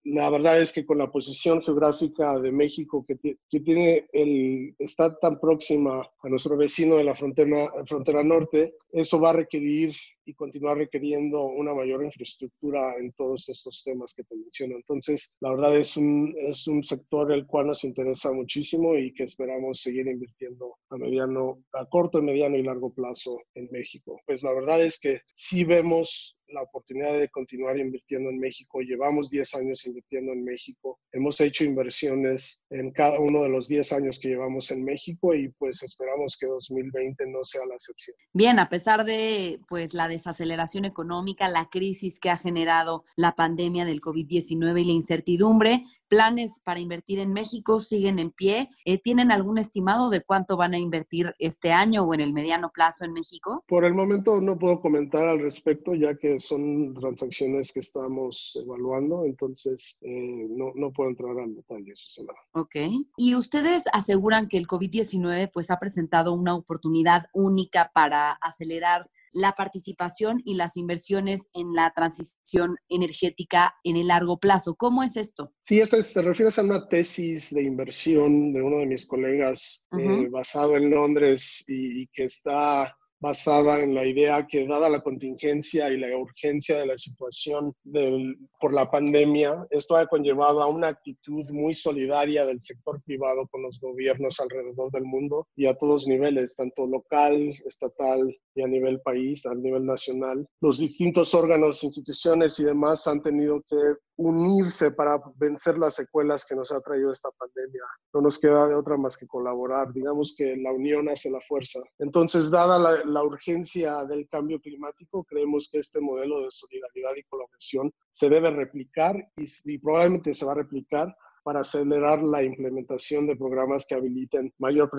La, 0.03 0.29
verdad 0.29 0.61
es 0.61 0.71
que 0.71 0.85
con 0.85 0.97
la 0.97 1.11
posición 1.11 1.61
geográfica 1.61 2.39
de 2.39 2.51
México 2.51 3.05
que, 3.05 3.17
que, 3.17 3.59
tiene 3.59 4.07
el, 4.13 4.75
está 4.79 5.17
tan 5.19 5.39
próxima 5.39 6.01
a 6.21 6.29
nuestro 6.29 6.57
vecino 6.57 6.95
de 6.95 7.03
la 7.03 7.15
frontera, 7.15 7.71
frontera 7.85 8.23
norte, 8.23 8.75
eso 8.91 9.19
va 9.19 9.31
a 9.31 9.33
requerir 9.33 9.93
y 10.25 10.33
continuar 10.33 10.77
requiriendo 10.77 11.43
una 11.45 11.73
mayor 11.73 12.03
infraestructura 12.03 12.95
en 12.99 13.11
todos 13.13 13.49
estos 13.49 13.83
temas 13.83 14.13
que 14.13 14.23
te 14.23 14.35
menciono. 14.35 14.75
Entonces, 14.75 15.33
la 15.39 15.51
verdad 15.51 15.77
es 15.77 15.97
un, 15.97 16.35
es 16.37 16.67
un 16.67 16.83
sector 16.83 17.31
el 17.31 17.47
cual 17.47 17.67
nos 17.67 17.83
interesa 17.83 18.31
muchísimo 18.31 18.95
y 18.95 19.13
que 19.13 19.23
esperamos 19.23 19.81
seguir 19.81 20.07
invirtiendo 20.07 20.75
a 20.89 20.97
mediano, 20.97 21.63
a 21.73 21.85
corto, 21.85 22.21
mediano 22.21 22.57
y 22.57 22.63
largo 22.63 22.93
plazo 22.93 23.39
en 23.55 23.69
México. 23.71 24.19
Pues 24.25 24.43
la 24.43 24.53
verdad 24.53 24.83
es 24.83 24.99
que 24.99 25.21
sí 25.33 25.63
vemos 25.63 26.38
la 26.51 26.61
oportunidad 26.61 27.13
de 27.17 27.29
continuar 27.29 27.77
invirtiendo 27.77 28.29
en 28.29 28.39
México. 28.39 28.81
Llevamos 28.81 29.29
10 29.29 29.55
años 29.55 29.85
invirtiendo 29.85 30.33
en 30.33 30.43
México. 30.43 30.99
Hemos 31.11 31.39
hecho 31.41 31.63
inversiones 31.63 32.63
en 32.69 32.91
cada 32.91 33.19
uno 33.19 33.43
de 33.43 33.49
los 33.49 33.67
10 33.67 33.93
años 33.93 34.19
que 34.19 34.29
llevamos 34.29 34.71
en 34.71 34.83
México 34.83 35.33
y 35.33 35.49
pues 35.49 35.83
esperamos 35.83 36.37
que 36.39 36.47
2020 36.47 37.25
no 37.27 37.43
sea 37.43 37.65
la 37.65 37.75
excepción. 37.75 38.15
Bien, 38.33 38.59
a 38.59 38.69
pesar 38.69 39.05
de 39.05 39.59
pues 39.67 39.93
la 39.93 40.07
desaceleración 40.07 40.85
económica, 40.85 41.49
la 41.49 41.69
crisis 41.69 42.19
que 42.19 42.29
ha 42.29 42.37
generado 42.37 43.03
la 43.15 43.33
pandemia 43.33 43.85
del 43.85 44.01
COVID-19 44.01 44.81
y 44.81 44.85
la 44.85 44.91
incertidumbre, 44.91 45.83
planes 46.09 46.59
para 46.63 46.79
invertir 46.79 47.19
en 47.19 47.31
México 47.31 47.79
siguen 47.79 48.19
en 48.19 48.31
pie. 48.31 48.69
Eh, 48.83 48.97
¿Tienen 48.97 49.31
algún 49.31 49.57
estimado 49.57 50.09
de 50.09 50.21
cuánto 50.21 50.57
van 50.57 50.73
a 50.73 50.79
invertir 50.79 51.33
este 51.39 51.71
año 51.71 52.03
o 52.03 52.13
en 52.13 52.19
el 52.19 52.33
mediano 52.33 52.71
plazo 52.73 53.05
en 53.05 53.13
México? 53.13 53.63
Por 53.67 53.85
el 53.85 53.93
momento 53.93 54.41
no 54.41 54.57
puedo 54.57 54.81
comentar 54.81 55.25
al 55.27 55.39
respecto, 55.39 55.93
ya 55.93 56.15
que 56.15 56.39
son 56.39 56.93
transacciones 56.93 57.71
que 57.71 57.79
estamos 57.79 58.59
evaluando, 58.61 59.25
entonces 59.25 59.97
eh, 60.01 60.47
no, 60.49 60.71
no 60.75 60.91
puedo 60.91 61.09
entrar 61.09 61.37
al 61.39 61.55
detalle, 61.55 61.95
Susana. 61.95 62.33
Ok. 62.53 62.75
Y 63.15 63.35
ustedes 63.35 63.83
aseguran 63.93 64.47
que 64.47 64.57
el 64.57 64.67
COVID-19 64.67 65.51
pues 65.53 65.71
ha 65.71 65.79
presentado 65.79 66.33
una 66.33 66.55
oportunidad 66.55 67.27
única 67.33 67.91
para 67.93 68.31
acelerar 68.31 69.09
la 69.39 69.53
participación 69.53 70.41
y 70.43 70.55
las 70.55 70.75
inversiones 70.75 71.41
en 71.53 71.73
la 71.73 71.91
transición 71.95 72.75
energética 72.89 73.73
en 73.83 73.95
el 73.95 74.07
largo 74.07 74.37
plazo. 74.37 74.75
¿Cómo 74.75 75.01
es 75.01 75.15
esto? 75.15 75.53
Sí, 75.61 75.79
esta 75.79 75.97
te 76.01 76.21
refieres 76.21 76.59
a 76.59 76.63
una 76.63 76.87
tesis 76.87 77.53
de 77.53 77.63
inversión 77.63 78.51
de 78.51 78.61
uno 78.61 78.79
de 78.79 78.85
mis 78.85 79.05
colegas 79.05 79.83
eh, 79.97 80.27
basado 80.29 80.75
en 80.75 80.89
Londres 80.89 81.63
y, 81.67 82.01
y 82.01 82.07
que 82.07 82.25
está 82.25 82.98
basada 83.19 83.81
en 83.81 83.93
la 83.93 84.05
idea 84.05 84.47
que 84.47 84.65
dada 84.65 84.89
la 84.89 85.01
contingencia 85.01 85.89
y 85.89 85.97
la 85.97 86.15
urgencia 86.17 86.77
de 86.77 86.85
la 86.85 86.97
situación 86.97 87.73
del, 87.83 88.37
por 88.59 88.73
la 88.73 88.89
pandemia, 88.89 89.65
esto 89.69 89.95
ha 89.95 90.07
conllevado 90.07 90.61
a 90.61 90.67
una 90.67 90.87
actitud 90.87 91.45
muy 91.51 91.73
solidaria 91.73 92.45
del 92.45 92.61
sector 92.61 93.01
privado 93.03 93.47
con 93.51 93.63
los 93.63 93.79
gobiernos 93.79 94.39
alrededor 94.39 94.91
del 94.91 95.03
mundo 95.03 95.47
y 95.55 95.65
a 95.65 95.75
todos 95.75 96.07
niveles, 96.07 96.55
tanto 96.55 96.87
local, 96.87 97.53
estatal 97.65 98.35
y 98.55 98.61
a 98.61 98.67
nivel 98.67 99.01
país, 99.01 99.45
a 99.45 99.53
nivel 99.53 99.85
nacional. 99.85 100.45
Los 100.61 100.79
distintos 100.79 101.33
órganos, 101.33 101.83
instituciones 101.83 102.59
y 102.59 102.63
demás 102.63 103.05
han 103.07 103.21
tenido 103.21 103.61
que 103.67 103.75
unirse 104.19 104.91
para 104.91 105.17
vencer 105.37 105.77
las 105.77 105.95
secuelas 105.95 106.45
que 106.45 106.53
nos 106.53 106.71
ha 106.71 106.81
traído 106.81 107.09
esta 107.09 107.29
pandemia. 107.31 107.83
No 108.13 108.21
nos 108.21 108.37
queda 108.37 108.67
de 108.67 108.75
otra 108.75 108.97
más 108.97 109.17
que 109.17 109.25
colaborar. 109.25 109.93
Digamos 109.93 110.35
que 110.37 110.57
la 110.57 110.71
unión 110.73 111.07
hace 111.09 111.31
la 111.31 111.39
fuerza. 111.39 111.79
Entonces, 111.99 112.51
dada 112.51 112.77
la, 113.05 113.23
urgencia 113.23 114.03
del 114.05 114.27
cambio 114.27 114.59
climático, 114.59 115.23
creemos 115.23 115.69
que 115.71 115.79
este 115.79 116.01
modelo 116.01 116.41
de 116.41 116.51
solidaridad 116.51 117.15
y 117.15 117.23
colaboración 117.23 117.93
se 118.11 118.29
debe 118.29 118.51
replicar 118.51 119.15
y, 119.37 119.45
y 119.65 119.77
probablemente 119.77 120.33
se 120.33 120.45
va 120.45 120.51
a 120.51 120.55
replicar 120.55 121.15
para 121.43 121.61
acelerar 121.61 122.21
la 122.21 122.43
implementación 122.43 123.25
de 123.25 123.37
programas 123.37 123.85
que 123.87 123.95
habiliten 123.95 124.53
mayor 124.57 124.91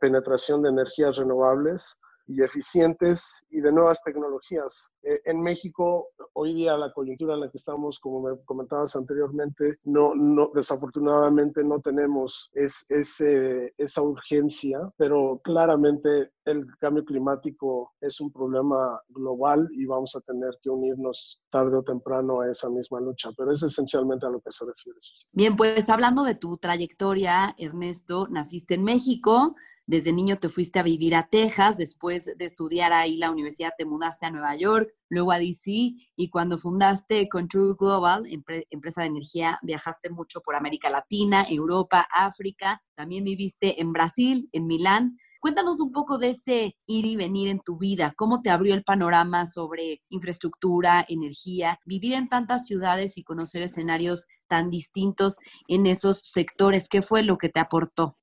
penetración 0.00 0.62
de 0.62 0.68
energías 0.68 1.16
renovables 1.16 1.98
y 2.28 2.42
eficientes 2.42 3.44
y 3.50 3.60
de 3.60 3.72
nuevas 3.72 4.02
tecnologías. 4.04 4.92
Eh, 5.02 5.20
en 5.24 5.40
México, 5.40 6.08
hoy 6.34 6.54
día 6.54 6.76
la 6.76 6.92
coyuntura 6.92 7.34
en 7.34 7.40
la 7.40 7.50
que 7.50 7.56
estamos, 7.56 7.98
como 7.98 8.20
me 8.20 8.36
comentabas 8.44 8.94
anteriormente, 8.94 9.78
no, 9.84 10.14
no 10.14 10.50
desafortunadamente 10.54 11.64
no 11.64 11.80
tenemos 11.80 12.50
es, 12.52 12.86
esa 12.90 14.02
urgencia, 14.02 14.78
pero 14.96 15.40
claramente 15.42 16.32
el 16.44 16.66
cambio 16.78 17.04
climático 17.04 17.94
es 18.00 18.20
un 18.20 18.30
problema 18.30 19.00
global 19.08 19.68
y 19.72 19.86
vamos 19.86 20.14
a 20.14 20.20
tener 20.20 20.50
que 20.62 20.70
unirnos 20.70 21.42
tarde 21.50 21.76
o 21.76 21.82
temprano 21.82 22.40
a 22.40 22.50
esa 22.50 22.68
misma 22.68 23.00
lucha, 23.00 23.30
pero 23.36 23.52
es 23.52 23.62
esencialmente 23.62 24.26
a 24.26 24.30
lo 24.30 24.40
que 24.40 24.52
se 24.52 24.66
refiere. 24.66 24.98
Bien, 25.32 25.56
pues 25.56 25.88
hablando 25.88 26.24
de 26.24 26.34
tu 26.34 26.56
trayectoria, 26.58 27.54
Ernesto, 27.58 28.28
naciste 28.28 28.74
en 28.74 28.84
México, 28.84 29.54
desde 29.88 30.12
niño 30.12 30.38
te 30.38 30.50
fuiste 30.50 30.78
a 30.78 30.82
vivir 30.82 31.14
a 31.14 31.28
Texas, 31.30 31.78
después 31.78 32.26
de 32.36 32.44
estudiar 32.44 32.92
ahí 32.92 33.16
la 33.16 33.30
universidad 33.30 33.72
te 33.76 33.86
mudaste 33.86 34.26
a 34.26 34.30
Nueva 34.30 34.54
York, 34.54 34.92
luego 35.08 35.32
a 35.32 35.38
DC 35.38 35.94
y 36.14 36.28
cuando 36.28 36.58
fundaste 36.58 37.26
Control 37.30 37.74
Global, 37.74 38.24
empresa 38.28 39.00
de 39.00 39.06
energía, 39.06 39.58
viajaste 39.62 40.10
mucho 40.10 40.42
por 40.42 40.56
América 40.56 40.90
Latina, 40.90 41.46
Europa, 41.48 42.06
África, 42.12 42.82
también 42.96 43.24
viviste 43.24 43.80
en 43.80 43.94
Brasil, 43.94 44.50
en 44.52 44.66
Milán. 44.66 45.16
Cuéntanos 45.40 45.80
un 45.80 45.90
poco 45.90 46.18
de 46.18 46.30
ese 46.30 46.76
ir 46.86 47.06
y 47.06 47.16
venir 47.16 47.48
en 47.48 47.60
tu 47.60 47.78
vida, 47.78 48.12
cómo 48.14 48.42
te 48.42 48.50
abrió 48.50 48.74
el 48.74 48.84
panorama 48.84 49.46
sobre 49.46 50.02
infraestructura, 50.10 51.06
energía, 51.08 51.80
vivir 51.86 52.12
en 52.12 52.28
tantas 52.28 52.66
ciudades 52.66 53.16
y 53.16 53.24
conocer 53.24 53.62
escenarios 53.62 54.26
tan 54.48 54.68
distintos 54.68 55.36
en 55.66 55.86
esos 55.86 56.18
sectores. 56.18 56.90
¿Qué 56.90 57.00
fue 57.00 57.22
lo 57.22 57.38
que 57.38 57.48
te 57.48 57.60
aportó? 57.60 58.18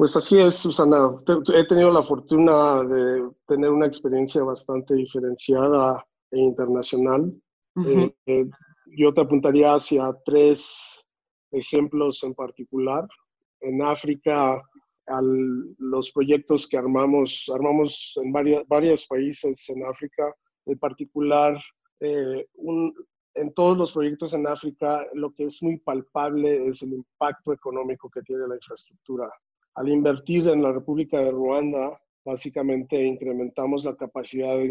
Pues 0.00 0.16
así 0.16 0.40
es, 0.40 0.54
Susana. 0.54 1.10
He 1.54 1.66
tenido 1.66 1.92
la 1.92 2.02
fortuna 2.02 2.82
de 2.84 3.30
tener 3.46 3.68
una 3.68 3.84
experiencia 3.84 4.42
bastante 4.42 4.94
diferenciada 4.94 6.02
e 6.30 6.38
internacional. 6.40 7.30
Eh, 7.86 8.10
eh, 8.24 8.46
yo 8.96 9.12
te 9.12 9.20
apuntaría 9.20 9.74
hacia 9.74 10.10
tres 10.24 11.04
ejemplos 11.50 12.24
en 12.24 12.32
particular. 12.32 13.06
En 13.60 13.82
África, 13.82 14.62
los 15.76 16.10
proyectos 16.12 16.66
que 16.66 16.78
armamos, 16.78 17.52
armamos 17.54 18.18
en 18.24 18.32
varios 18.66 19.06
países 19.06 19.68
en 19.68 19.84
África, 19.84 20.34
en 20.64 20.78
particular, 20.78 21.60
eh, 22.00 22.46
en 23.34 23.52
todos 23.52 23.76
los 23.76 23.92
proyectos 23.92 24.32
en 24.32 24.46
África, 24.46 25.06
lo 25.12 25.30
que 25.34 25.44
es 25.44 25.62
muy 25.62 25.76
palpable 25.76 26.68
es 26.68 26.80
el 26.80 26.94
impacto 26.94 27.52
económico 27.52 28.08
que 28.08 28.22
tiene 28.22 28.48
la 28.48 28.54
infraestructura 28.54 29.30
al 29.74 29.88
invertir 29.88 30.48
en 30.48 30.62
la 30.62 30.72
República 30.72 31.18
de 31.20 31.30
Ruanda, 31.30 32.00
básicamente 32.24 33.02
incrementamos 33.02 33.84
la 33.84 33.96
capacidad 33.96 34.56
de 34.56 34.66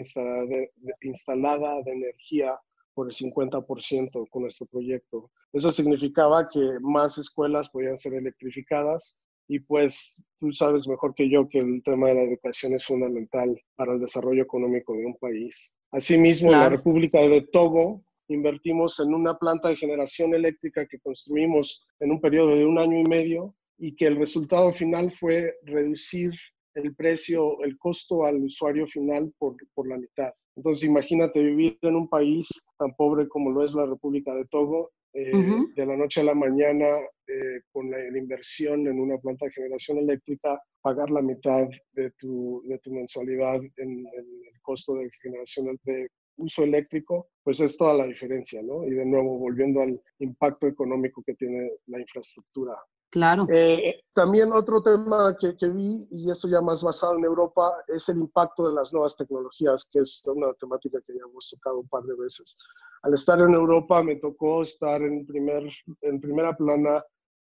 instalada 1.02 1.82
de 1.82 1.92
energía 1.92 2.60
por 2.94 3.08
el 3.08 3.14
50% 3.14 4.30
con 4.30 4.42
nuestro 4.42 4.66
proyecto. 4.68 5.32
Eso 5.54 5.72
significaba 5.72 6.50
que 6.50 6.60
más 6.82 7.18
escuelas 7.18 7.70
podían 7.70 7.98
ser 7.98 8.14
electrificadas 8.14 9.16
y 9.48 9.60
pues 9.60 10.22
tú 10.40 10.52
sabes 10.52 10.88
mejor 10.88 11.16
que 11.16 11.30
yo 11.30 11.50
que 11.50 11.60
el 11.60 11.82
tema 11.84 12.10
de 12.10 12.16
la 12.16 12.24
educación 12.24 12.74
es 12.74 12.86
fundamental 12.86 13.60
para 13.76 13.94
el 13.94 14.00
desarrollo 14.00 14.44
económico 14.44 14.94
de 14.94 15.06
un 15.06 15.16
país. 15.16 15.74
Asimismo, 15.92 16.52
en 16.52 16.60
la 16.60 16.70
República 16.70 17.20
de 17.22 17.42
Togo 17.42 18.04
invertimos 18.28 19.00
en 19.00 19.14
una 19.14 19.38
planta 19.40 19.70
de 19.70 19.76
generación 19.76 20.36
eléctrica 20.36 20.86
que 20.86 21.00
construimos 21.00 21.88
en 22.00 22.12
un 22.12 22.22
periodo 22.22 22.56
de 22.56 22.66
un 22.66 22.78
año 22.78 23.00
y 23.00 23.04
medio 23.04 23.56
y 23.80 23.96
que 23.96 24.06
el 24.08 24.18
resultado 24.18 24.72
final 24.74 25.12
fue 25.12 25.56
reducir 25.64 26.32
el 26.76 26.94
precio, 26.96 27.62
el 27.64 27.78
costo 27.78 28.26
al 28.26 28.44
usuario 28.44 28.86
final 28.88 29.34
por, 29.38 29.56
por, 29.74 29.88
la 29.88 29.98
mitad. 29.98 30.32
Entonces, 30.56 30.88
imagínate 30.88 31.42
vivir 31.42 31.78
en 31.82 31.96
un 31.96 32.10
país 32.10 32.48
tan 32.78 32.94
pobre 32.96 33.28
como 33.28 33.52
lo 33.52 33.64
es 33.64 33.74
la 33.74 33.86
República 33.86 34.36
de 34.36 34.46
Togo, 34.46 34.92
eh, 35.14 35.32
de 35.76 35.86
la 35.86 35.98
noche 35.98 36.22
a 36.22 36.26
la 36.26 36.36
mañana, 36.36 36.86
eh, 37.28 37.62
con 37.72 37.90
la, 37.90 38.00
inversión 38.16 38.86
en 38.86 39.00
una 39.00 39.18
planta 39.18 39.46
de 39.46 39.52
generación 39.52 39.98
eléctrica, 39.98 40.62
pagar 40.82 41.10
la 41.10 41.22
mitad 41.22 41.68
de 41.94 42.12
tu, 42.12 42.62
de 42.68 42.78
tu 42.80 42.92
mensualidad 42.92 43.56
en, 43.56 43.72
en, 43.78 44.06
el 44.06 44.62
costo 44.62 44.96
de 44.96 45.10
generación 45.22 45.80
de 45.84 46.08
uso 46.38 46.64
eléctrico, 46.64 47.30
pues 47.44 47.60
es 47.60 47.76
toda 47.76 47.96
la 47.96 48.06
diferencia, 48.06 48.62
¿no? 48.62 48.86
Y 48.86 48.92
de 48.92 49.06
nuevo, 49.06 49.40
volviendo 49.40 49.82
al 49.82 50.00
impacto 50.20 50.68
económico 50.68 51.24
que 51.26 51.34
tiene 51.34 51.72
la 51.88 52.00
infraestructura 52.00 52.78
Claro. 53.12 53.48
Eh, 53.50 54.04
también 54.14 54.52
otro 54.54 54.84
tema 54.84 55.36
que, 55.40 55.58
que, 55.58 55.70
vi, 55.70 56.08
y 56.12 56.30
eso 56.30 56.48
ya 56.48 56.62
más 56.62 56.84
basado 56.84 57.18
en 57.18 57.26
Europa, 57.26 57.84
es 57.88 58.08
el 58.10 58.20
impacto 58.20 58.68
de 58.68 58.76
las 58.76 58.94
nuevas 58.94 59.16
tecnologías, 59.16 59.90
que 59.92 60.00
es 60.00 60.22
una 60.28 60.54
temática 60.54 61.00
que 61.06 61.14
ya 61.14 61.22
hemos 61.28 61.50
tocado 61.50 61.80
un 61.80 61.88
par 61.88 62.04
de 62.04 62.16
veces. 62.16 62.56
Al 63.02 63.14
estar 63.14 63.40
en 63.40 63.54
Europa 63.54 64.04
me 64.04 64.18
tocó 64.18 64.62
estar 64.62 65.02
en, 65.02 65.26
primer, 65.26 65.64
en 66.02 66.22
primera 66.22 66.56
plana 66.56 67.04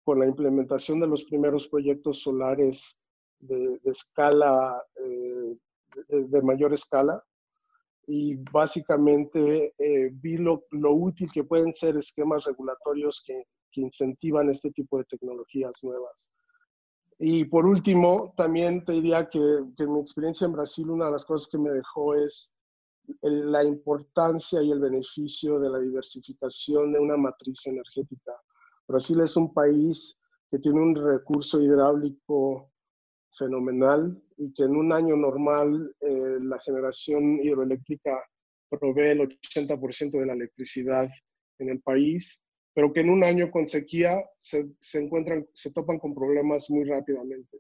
con 0.05 0.21
la 0.21 0.27
implementación 0.27 1.01
de 1.01 1.09
los 1.09 1.25
primeros 1.25 1.67
proyectos 1.67 2.23
solares 2.23 3.01
de, 3.41 3.81
escala, 3.85 4.83
eh, 4.97 5.57
de, 6.09 6.43
mayor 6.43 6.73
escala. 6.75 7.23
Y 8.07 8.37
básicamente 8.37 9.75
eh, 9.79 10.11
vi 10.13 10.37
lo, 10.37 10.65
lo 10.71 10.93
útil 10.93 11.31
que 11.33 11.45
pueden 11.45 11.73
ser 11.73 11.97
esquemas 11.97 12.45
regulatorios 12.45 13.23
que 13.25 13.45
que 13.71 13.81
incentivan 13.81 14.51
este 14.51 14.71
tipo 14.71 14.99
de 14.99 15.05
tecnologías 15.05 15.73
nuevas. 15.83 16.33
Y 17.19 17.45
por 17.45 17.67
último, 17.67 18.33
también 18.37 18.85
te 18.85 18.93
diría 18.93 19.29
que, 19.29 19.41
que 19.77 19.87
mi 19.87 20.01
experiencia 20.01 20.47
en 20.47 20.53
Brasil, 20.53 20.89
una 20.89 21.07
de 21.07 21.13
las 21.13 21.25
cosas 21.25 21.49
que 21.51 21.59
me 21.59 21.71
dejó 21.71 22.15
es 22.15 22.53
la 23.23 23.65
importancia 23.65 24.63
y 24.63 24.71
el 24.71 24.81
beneficio 24.81 25.59
de 25.59 25.71
la 25.71 25.79
diversificación 25.79 26.93
de 26.93 26.99
una 26.99 27.17
matriz 27.17 27.67
energética. 27.67 28.33
Brasil 28.87 29.21
es 29.21 29.37
un 29.37 29.53
país 29.53 30.17
que 30.51 30.59
tiene 30.59 30.81
un 30.81 30.95
recurso 30.95 31.61
hidráulico 31.61 32.71
fenomenal 33.37 34.21
y 34.37 34.53
que 34.53 34.65
en 34.65 34.77
un 34.77 34.93
año 34.93 35.17
normal 35.17 35.95
eh, 36.01 36.39
la 36.41 36.59
generación 36.61 37.39
hidroeléctrica 37.43 38.19
provee 38.69 39.11
el 39.11 39.21
80% 39.21 40.19
de 40.19 40.27
la 40.27 40.33
electricidad 40.33 41.09
en 41.59 41.69
el 41.69 41.81
país 41.81 42.43
pero 42.81 42.95
que 42.95 43.01
en 43.01 43.11
un 43.11 43.23
año 43.23 43.51
con 43.51 43.67
sequía 43.67 44.25
se, 44.39 44.71
se 44.81 45.01
encuentran, 45.01 45.47
se 45.53 45.71
topan 45.71 45.99
con 45.99 46.15
problemas 46.15 46.71
muy 46.71 46.85
rápidamente. 46.85 47.59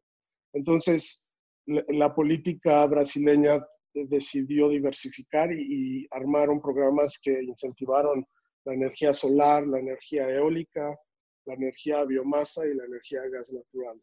Entonces, 0.54 1.26
la, 1.66 2.14
política 2.14 2.86
brasileña 2.86 3.62
decidió 3.92 4.70
diversificar 4.70 5.52
y, 5.52 6.04
y, 6.04 6.06
armaron 6.10 6.58
programas 6.58 7.20
que 7.22 7.42
incentivaron 7.42 8.24
la 8.64 8.72
energía 8.72 9.12
solar, 9.12 9.66
la 9.66 9.80
energía 9.80 10.26
eólica 10.30 10.96
la 11.44 11.54
energía 11.54 12.04
biomasa 12.04 12.66
y 12.66 12.74
la 12.74 12.84
energía 12.86 13.20
gas 13.30 13.52
natural. 13.52 14.00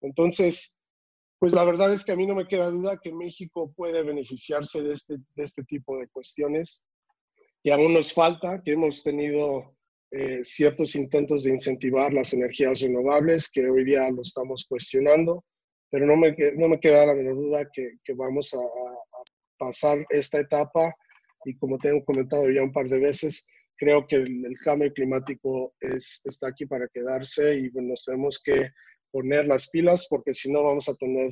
Entonces, 0.00 0.78
pues 1.38 1.52
la 1.52 1.64
verdad 1.64 1.92
es 1.92 2.04
que 2.04 2.12
a 2.12 2.16
mí 2.16 2.26
no 2.26 2.34
me 2.34 2.46
queda 2.46 2.70
duda 2.70 3.00
que 3.02 3.12
México 3.12 3.70
puede 3.76 4.02
beneficiarse 4.02 4.82
de 4.82 4.94
este, 4.94 5.16
de 5.34 5.44
este 5.44 5.64
tipo 5.64 5.98
de 5.98 6.08
cuestiones 6.08 6.84
y 7.62 7.70
aún 7.70 7.92
nos 7.94 8.12
falta, 8.12 8.62
que 8.62 8.72
hemos 8.72 9.02
tenido 9.02 9.73
eh, 10.16 10.44
ciertos 10.44 10.94
intentos 10.94 11.42
de 11.42 11.50
incentivar 11.50 12.12
las 12.12 12.32
energías 12.32 12.80
renovables, 12.80 13.50
que 13.50 13.68
hoy 13.68 13.84
día 13.84 14.08
lo 14.10 14.22
estamos 14.22 14.64
cuestionando, 14.68 15.44
pero 15.90 16.06
no 16.06 16.16
me, 16.16 16.36
no 16.56 16.68
me 16.68 16.78
queda 16.78 17.06
la 17.06 17.14
menor 17.14 17.34
duda 17.34 17.68
que, 17.72 17.90
vamos 18.14 18.54
a, 18.54 18.58
pasar 19.58 20.04
esta 20.10 20.38
etapa 20.38 20.94
y 21.44 21.56
como 21.56 21.78
tengo 21.78 22.04
comentado 22.04 22.48
ya 22.50 22.62
un 22.62 22.72
par 22.72 22.88
de 22.88 22.98
veces, 22.98 23.44
creo 23.76 24.06
que 24.06 24.16
el, 24.16 24.54
cambio 24.62 24.92
climático 24.92 25.74
es, 25.80 26.20
está 26.24 26.48
aquí 26.48 26.66
para 26.66 26.86
quedarse 26.92 27.58
y 27.58 27.68
bueno, 27.70 27.88
nos 27.88 28.04
tenemos 28.04 28.40
que 28.44 28.70
poner 29.10 29.46
las 29.46 29.68
pilas 29.68 30.06
porque 30.08 30.32
si 30.32 30.50
no 30.50 30.62
vamos 30.62 30.88
a 30.88 30.94
tener 30.94 31.30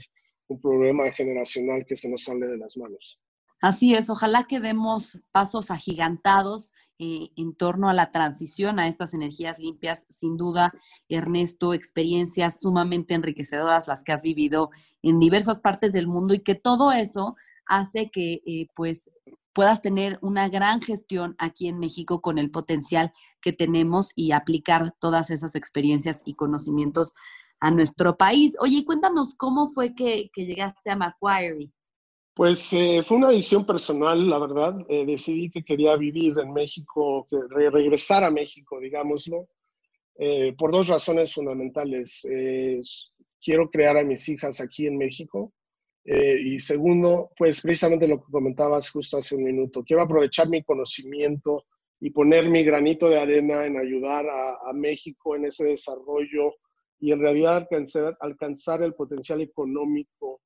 un 0.49 0.61
problema 0.61 1.09
generacional 1.13 1.85
que 1.87 1.95
se 1.95 2.09
nos 2.09 2.25
sale 2.25 2.49
de 2.49 2.59
las 2.59 2.77
manos. 2.77 3.21
Así 3.61 3.95
es, 3.95 4.11
ojalá 4.11 4.47
que 4.49 4.59
demos 4.59 5.21
pasos 5.31 5.71
agigantados 5.71 6.73
eh, 7.05 7.33
en 7.35 7.53
torno 7.53 7.89
a 7.89 7.95
la 7.95 8.13
transición 8.13 8.79
a 8.79 8.87
estas 8.87 9.13
energías 9.13 9.59
limpias. 9.59 10.07
Sin 10.09 10.37
duda, 10.37 10.73
Ernesto, 11.09 11.75
experiencias 11.75 12.61
sumamente 12.61 13.15
enriquecedoras 13.15 13.89
las 13.89 14.05
que 14.05 14.13
has 14.13 14.23
vivido 14.23 14.71
en 15.03 15.19
diversas 15.19 15.61
partes 15.61 15.93
del 15.93 16.07
mundo 16.07 16.33
y 16.33 16.45
que 16.45 16.55
todo 16.55 16.93
eso 16.93 17.35
hace 17.67 18.09
que 18.13 18.43
eh, 18.47 18.69
pues 18.77 19.11
puedas 19.53 19.83
tener 19.83 20.21
una 20.23 20.49
gran 20.49 20.81
gestión 20.81 21.35
aquí 21.39 21.67
en 21.67 21.81
México 21.81 22.21
con 22.21 22.39
el 22.39 22.53
potencial 22.53 23.13
que 23.41 23.53
tenemos 23.53 24.11
y 24.15 24.31
aplicar 24.31 24.93
todas 24.93 25.31
esas 25.31 25.57
experiencias 25.57 26.23
y 26.25 26.35
conocimientos 26.35 27.15
a 27.59 27.73
nuestro 27.73 28.17
país. 28.17 28.55
Oye, 28.61 28.85
cuéntanos 28.85 29.35
cómo 29.35 29.71
fue 29.71 29.97
que, 29.97 30.31
que 30.33 30.47
llegaste 30.47 30.89
a 30.89 30.95
Macquarie. 30.95 31.73
Pues 32.35 32.73
eh, 32.73 33.03
fue 33.05 33.19
una 33.19 33.29
decisión 33.29 33.67
personal, 33.67 34.29
la 34.29 34.39
verdad. 34.39 34.75
Eh, 34.89 35.05
decidí 35.05 35.51
que 35.51 35.63
quería 35.63 35.97
vivir 35.97 36.35
en 36.39 36.53
México, 36.53 37.27
que 37.29 37.37
re 37.51 37.69
regresar 37.71 38.25
a 38.25 38.31
México, 38.31 38.81
digámoslo, 38.81 39.49
eh, 40.19 40.55
por 40.57 40.73
dos 40.73 40.89
razones 40.89 41.35
fundamentales. 41.35 42.27
quiero 43.45 43.69
crear 43.71 43.97
a 43.99 44.05
mis 44.05 44.29
hijas 44.29 44.61
aquí 44.61 44.87
en 44.87 44.97
México. 44.97 45.53
y 46.05 46.59
segundo, 46.59 47.31
pues 47.37 47.61
precisamente 47.61 48.09
lo 48.09 48.19
que 48.19 48.33
comentabas 48.33 48.91
justo 48.91 49.19
hace 49.19 49.37
un 49.37 49.45
minuto. 49.45 49.85
Quiero 49.85 50.03
aprovechar 50.03 50.49
mi 50.49 50.63
conocimiento 50.65 51.65
y 52.01 52.11
poner 52.11 52.51
mi 52.51 52.65
granito 52.65 53.09
de 53.09 53.21
arena 53.21 53.65
en 53.65 53.77
ayudar 53.79 54.27
a, 54.29 54.73
México 54.73 55.37
en 55.37 55.45
ese 55.47 55.67
desarrollo 55.67 56.55
y 56.99 57.13
en 57.13 57.21
realidad 57.21 57.69
alcanzar 58.21 58.83
el 58.83 58.95
potencial 58.95 59.41
económico 59.41 60.41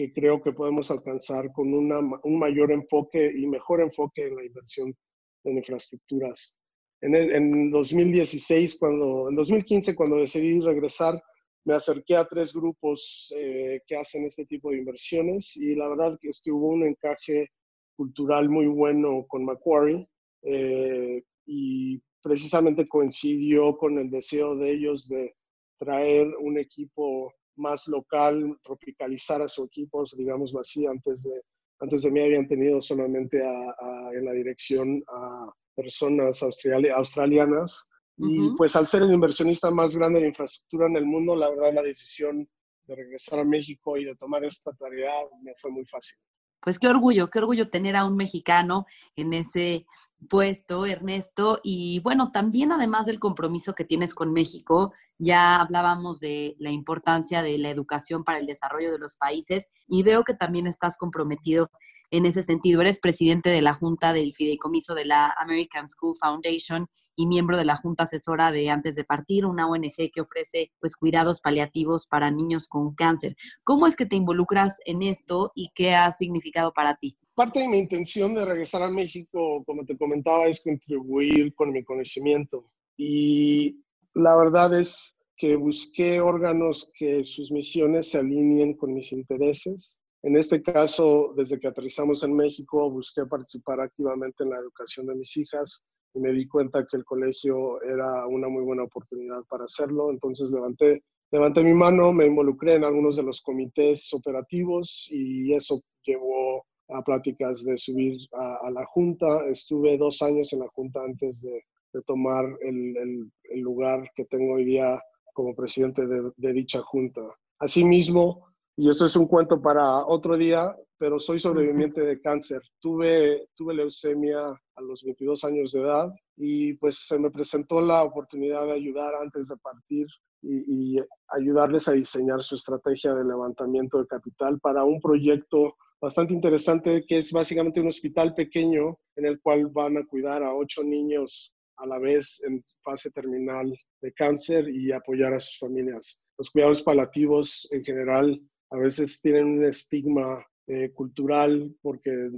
que 0.00 0.14
creo 0.14 0.40
que 0.40 0.52
podemos 0.52 0.90
alcanzar 0.90 1.52
con 1.52 1.74
una, 1.74 1.98
un 1.98 2.38
mayor 2.38 2.72
enfoque 2.72 3.30
y 3.36 3.46
mejor 3.46 3.82
enfoque 3.82 4.28
en 4.28 4.36
la 4.36 4.46
inversión 4.46 4.96
en 5.44 5.58
infraestructuras. 5.58 6.56
En, 7.02 7.14
el, 7.14 7.34
en 7.34 7.70
2016, 7.70 8.78
cuando, 8.78 9.28
en 9.28 9.36
2015, 9.36 9.94
cuando 9.94 10.16
decidí 10.16 10.58
regresar, 10.60 11.22
me 11.66 11.74
acerqué 11.74 12.16
a 12.16 12.24
tres 12.24 12.54
grupos 12.54 13.30
eh, 13.36 13.80
que 13.86 13.94
hacen 13.94 14.24
este 14.24 14.46
tipo 14.46 14.70
de 14.70 14.78
inversiones 14.78 15.54
y 15.58 15.74
la 15.74 15.86
verdad 15.86 16.16
es 16.22 16.40
que 16.42 16.50
hubo 16.50 16.68
un 16.68 16.86
encaje 16.86 17.50
cultural 17.94 18.48
muy 18.48 18.68
bueno 18.68 19.26
con 19.28 19.44
Macquarie 19.44 20.08
eh, 20.44 21.22
y 21.44 22.00
precisamente 22.22 22.88
coincidió 22.88 23.76
con 23.76 23.98
el 23.98 24.08
deseo 24.08 24.56
de 24.56 24.70
ellos 24.70 25.06
de 25.08 25.34
traer 25.78 26.26
un 26.40 26.56
equipo 26.56 27.34
más 27.60 27.86
local, 27.86 28.58
tropicalizar 28.62 29.42
a 29.42 29.48
su 29.48 29.64
equipo, 29.64 30.04
digámoslo 30.16 30.60
así, 30.60 30.86
antes 30.86 31.22
de, 31.22 31.40
antes 31.80 32.02
de 32.02 32.10
mí 32.10 32.20
habían 32.20 32.48
tenido 32.48 32.80
solamente 32.80 33.42
a, 33.44 33.50
a, 33.50 34.10
en 34.12 34.24
la 34.24 34.32
dirección 34.32 35.02
a 35.08 35.52
personas 35.76 36.42
australi 36.42 36.88
australianas. 36.88 37.86
Uh 38.18 38.26
-huh. 38.26 38.52
Y 38.52 38.56
pues 38.56 38.74
al 38.76 38.86
ser 38.86 39.02
el 39.02 39.12
inversionista 39.12 39.70
más 39.70 39.94
grande 39.96 40.20
de 40.20 40.28
infraestructura 40.28 40.86
en 40.86 40.96
el 40.96 41.06
mundo, 41.06 41.36
la 41.36 41.50
verdad 41.50 41.74
la 41.74 41.82
decisión 41.82 42.48
de 42.86 42.96
regresar 42.96 43.38
a 43.38 43.44
México 43.44 43.96
y 43.96 44.04
de 44.04 44.16
tomar 44.16 44.44
esta 44.44 44.72
tarea 44.72 45.12
me 45.42 45.54
fue 45.60 45.70
muy 45.70 45.84
fácil 45.86 46.18
pues 46.60 46.78
qué 46.78 46.88
orgullo, 46.88 47.30
qué 47.30 47.38
orgullo 47.38 47.70
tener 47.70 47.96
a 47.96 48.04
un 48.04 48.16
mexicano 48.16 48.86
en 49.16 49.32
ese 49.32 49.86
puesto, 50.28 50.86
Ernesto. 50.86 51.58
Y 51.62 52.00
bueno, 52.00 52.30
también 52.30 52.72
además 52.72 53.06
del 53.06 53.18
compromiso 53.18 53.74
que 53.74 53.84
tienes 53.84 54.14
con 54.14 54.32
México, 54.32 54.92
ya 55.20 55.60
hablábamos 55.60 56.18
de 56.18 56.56
la 56.58 56.70
importancia 56.70 57.42
de 57.42 57.58
la 57.58 57.70
educación 57.70 58.24
para 58.24 58.38
el 58.38 58.46
desarrollo 58.46 58.90
de 58.90 58.98
los 58.98 59.16
países 59.16 59.68
y 59.86 60.02
veo 60.02 60.24
que 60.24 60.34
también 60.34 60.66
estás 60.66 60.96
comprometido 60.96 61.70
en 62.10 62.26
ese 62.26 62.42
sentido. 62.42 62.80
Eres 62.80 63.00
presidente 63.00 63.50
de 63.50 63.62
la 63.62 63.74
Junta 63.74 64.12
del 64.12 64.32
Fideicomiso 64.32 64.94
de 64.94 65.04
la 65.04 65.34
American 65.38 65.88
School 65.88 66.16
Foundation 66.18 66.88
y 67.14 67.26
miembro 67.26 67.58
de 67.58 67.66
la 67.66 67.76
Junta 67.76 68.04
Asesora 68.04 68.50
de 68.50 68.70
Antes 68.70 68.94
de 68.94 69.04
Partir, 69.04 69.44
una 69.44 69.68
ONG 69.68 70.10
que 70.12 70.22
ofrece 70.22 70.72
pues, 70.80 70.96
cuidados 70.96 71.40
paliativos 71.40 72.06
para 72.06 72.30
niños 72.30 72.66
con 72.66 72.94
cáncer. 72.94 73.36
¿Cómo 73.62 73.86
es 73.86 73.96
que 73.96 74.06
te 74.06 74.16
involucras 74.16 74.78
en 74.86 75.02
esto 75.02 75.52
y 75.54 75.70
qué 75.74 75.94
ha 75.94 76.10
significado 76.12 76.72
para 76.72 76.96
ti? 76.96 77.16
Parte 77.34 77.60
de 77.60 77.68
mi 77.68 77.78
intención 77.78 78.34
de 78.34 78.44
regresar 78.44 78.82
a 78.82 78.88
México, 78.88 79.62
como 79.64 79.84
te 79.84 79.96
comentaba, 79.96 80.46
es 80.46 80.62
contribuir 80.62 81.54
con 81.54 81.72
mi 81.72 81.84
conocimiento. 81.84 82.70
Y 82.96 83.82
la 84.14 84.36
verdad 84.36 84.78
es 84.78 85.16
que 85.40 85.56
busqué 85.56 86.20
órganos 86.20 86.92
que 86.94 87.24
sus 87.24 87.50
misiones 87.50 88.10
se 88.10 88.18
alineen 88.18 88.74
con 88.74 88.92
mis 88.92 89.12
intereses 89.12 90.00
en 90.22 90.36
este 90.36 90.62
caso, 90.62 91.32
desde 91.34 91.58
que 91.58 91.68
aterrizamos 91.68 92.22
en 92.24 92.34
México, 92.36 92.90
busqué 92.90 93.24
participar 93.24 93.80
activamente 93.80 94.44
en 94.44 94.50
la 94.50 94.58
educación 94.58 95.06
de 95.06 95.14
mis 95.14 95.34
hijas 95.38 95.82
y 96.12 96.20
me 96.20 96.32
di 96.32 96.46
cuenta 96.46 96.86
que 96.86 96.98
el 96.98 97.04
colegio 97.04 97.80
era 97.82 98.26
una 98.26 98.48
muy 98.48 98.62
buena 98.62 98.82
oportunidad 98.82 99.42
para 99.48 99.64
hacerlo. 99.64 100.10
Entonces 100.10 100.50
levanté, 100.50 101.04
levanté 101.30 101.64
mi 101.64 101.72
mano, 101.72 102.12
me 102.12 102.26
involucré 102.26 102.74
en 102.74 102.84
algunos 102.84 103.16
de 103.16 103.22
los 103.22 103.40
comités 103.40 104.12
operativos 104.12 105.08
y 105.10 105.54
eso 105.54 105.80
llevó 106.02 106.66
a 106.88 107.02
pláticas 107.02 107.64
de 107.64 107.78
subir 107.78 108.18
a, 108.32 108.56
a 108.66 108.70
la 108.72 108.84
Junta. 108.84 109.46
Estuve 109.48 109.96
dos 109.96 110.20
años 110.20 110.52
en 110.52 110.58
la 110.58 110.68
Junta 110.68 111.02
antes 111.02 111.40
de, 111.40 111.62
de 111.94 112.02
tomar 112.02 112.44
el, 112.60 112.96
el, 112.98 113.32
el, 113.44 113.60
lugar 113.60 114.10
que 114.14 114.26
tengo 114.26 114.54
hoy 114.54 114.66
día 114.66 115.00
como 115.32 115.54
presidente 115.54 116.06
de, 116.06 116.52
dicha 116.52 116.80
Junta. 116.82 117.22
Asimismo, 117.58 118.46
y 118.76 118.88
eso 118.88 119.06
es 119.06 119.16
un 119.16 119.26
cuento 119.26 119.60
para 119.60 120.06
otro 120.06 120.36
día, 120.36 120.74
pero 120.98 121.18
soy 121.18 121.38
sobreviviente 121.38 122.02
de 122.02 122.16
cáncer. 122.20 122.62
Tuve, 122.78 123.48
tuve 123.54 123.74
leucemia 123.74 124.40
a 124.48 124.82
los 124.82 125.02
22 125.02 125.44
años 125.44 125.72
de 125.72 125.80
edad 125.80 126.10
y 126.36 126.74
pues 126.74 127.06
se 127.06 127.18
me 127.18 127.30
presentó 127.30 127.80
la 127.80 128.02
oportunidad 128.02 128.66
de 128.66 128.72
ayudar 128.72 129.14
antes 129.14 129.48
de 129.48 129.56
partir 129.58 130.06
y 130.42 130.98
ayudarles 131.28 131.86
a 131.88 131.92
diseñar 131.92 132.42
su 132.42 132.54
estrategia 132.54 133.12
de 133.12 133.24
levantamiento 133.24 133.98
de 133.98 134.06
capital 134.06 134.58
para 134.58 134.84
un 134.84 134.98
proyecto 134.98 135.76
bastante 136.00 136.32
interesante 136.32 137.04
que 137.06 137.18
es 137.18 137.30
básicamente 137.30 137.80
un 137.80 137.88
hospital 137.88 138.34
pequeño 138.34 138.98
en 139.16 139.26
el 139.26 139.40
cual 139.40 139.66
van 139.66 139.98
a 139.98 140.06
cuidar 140.06 140.42
a 140.42 140.54
ocho 140.54 140.82
niños 140.82 141.52
a 141.76 141.86
la 141.86 141.98
vez 141.98 142.42
en 142.46 142.64
fase 142.82 143.10
terminal 143.10 143.76
de 144.00 144.12
cáncer 144.12 144.68
y 144.68 144.92
apoyar 144.92 145.34
a 145.34 145.40
sus 145.40 145.58
familias. 145.58 146.20
Los 146.38 146.50
cuidados 146.50 146.82
paliativos 146.82 147.68
en 147.70 147.84
general 147.84 148.40
a 148.70 148.76
veces 148.76 149.20
tienen 149.20 149.58
un 149.58 149.64
estigma 149.64 150.44
eh, 150.66 150.90
cultural 150.92 151.74
porque 151.82 152.30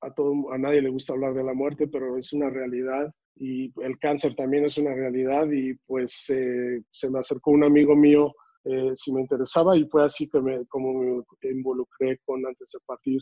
a, 0.00 0.12
todo, 0.12 0.52
a 0.52 0.58
nadie 0.58 0.82
le 0.82 0.90
gusta 0.90 1.14
hablar 1.14 1.34
de 1.34 1.44
la 1.44 1.54
muerte, 1.54 1.88
pero 1.88 2.16
es 2.18 2.32
una 2.32 2.50
realidad 2.50 3.12
y 3.36 3.72
el 3.82 3.98
cáncer 3.98 4.34
también 4.34 4.64
es 4.64 4.78
una 4.78 4.94
realidad 4.94 5.48
y 5.50 5.74
pues 5.86 6.28
eh, 6.30 6.82
se 6.90 7.10
me 7.10 7.20
acercó 7.20 7.52
un 7.52 7.64
amigo 7.64 7.94
mío 7.94 8.34
eh, 8.64 8.90
si 8.94 9.12
me 9.12 9.20
interesaba 9.20 9.76
y 9.76 9.86
fue 9.88 10.04
así 10.04 10.28
que 10.28 10.40
me, 10.40 10.66
como 10.66 10.92
me 10.92 11.50
involucré 11.50 12.18
con 12.26 12.44
antes 12.44 12.70
de 12.72 12.80
partir. 12.84 13.20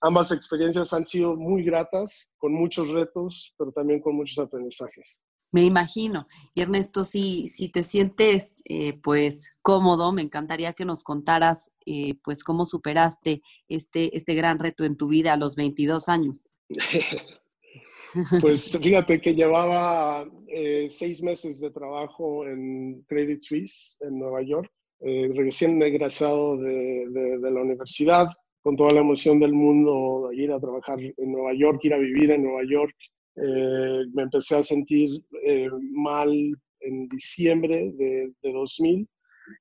Ambas 0.00 0.32
experiencias 0.32 0.92
han 0.92 1.04
sido 1.04 1.36
muy 1.36 1.62
gratas, 1.62 2.28
con 2.38 2.52
muchos 2.52 2.90
retos, 2.90 3.54
pero 3.58 3.72
también 3.72 4.00
con 4.00 4.16
muchos 4.16 4.38
aprendizajes. 4.38 5.22
Me 5.50 5.64
imagino. 5.64 6.26
Y 6.54 6.60
Ernesto, 6.60 7.04
si, 7.04 7.48
si 7.48 7.70
te 7.70 7.82
sientes 7.82 8.62
eh, 8.66 8.98
pues 9.02 9.50
cómodo, 9.62 10.12
me 10.12 10.22
encantaría 10.22 10.74
que 10.74 10.84
nos 10.84 11.02
contaras 11.04 11.70
eh, 11.86 12.16
pues 12.22 12.44
cómo 12.44 12.66
superaste 12.66 13.42
este, 13.68 14.14
este 14.16 14.34
gran 14.34 14.58
reto 14.58 14.84
en 14.84 14.96
tu 14.96 15.08
vida 15.08 15.32
a 15.32 15.38
los 15.38 15.56
22 15.56 16.08
años. 16.08 16.44
pues 18.40 18.76
fíjate 18.78 19.20
que 19.20 19.34
llevaba 19.34 20.28
eh, 20.48 20.88
seis 20.90 21.22
meses 21.22 21.60
de 21.60 21.70
trabajo 21.70 22.46
en 22.46 23.02
Credit 23.08 23.40
Suisse, 23.40 23.96
en 24.00 24.18
Nueva 24.18 24.42
York, 24.42 24.70
recién 25.00 25.80
egresado 25.80 26.58
de, 26.58 27.06
de, 27.08 27.38
de 27.38 27.50
la 27.50 27.62
universidad, 27.62 28.28
con 28.60 28.76
toda 28.76 28.92
la 28.92 29.00
emoción 29.00 29.38
del 29.38 29.52
mundo, 29.52 30.30
ir 30.32 30.52
a 30.52 30.60
trabajar 30.60 30.98
en 31.00 31.32
Nueva 31.32 31.54
York, 31.54 31.80
ir 31.84 31.94
a 31.94 31.98
vivir 31.98 32.32
en 32.32 32.42
Nueva 32.42 32.62
York, 32.68 32.94
eh, 33.40 34.04
me 34.12 34.22
empecé 34.22 34.56
a 34.56 34.62
sentir 34.62 35.22
eh, 35.44 35.68
mal 35.92 36.30
en 36.80 37.08
diciembre 37.08 37.92
de, 37.96 38.32
de 38.42 38.52
2000 38.52 39.08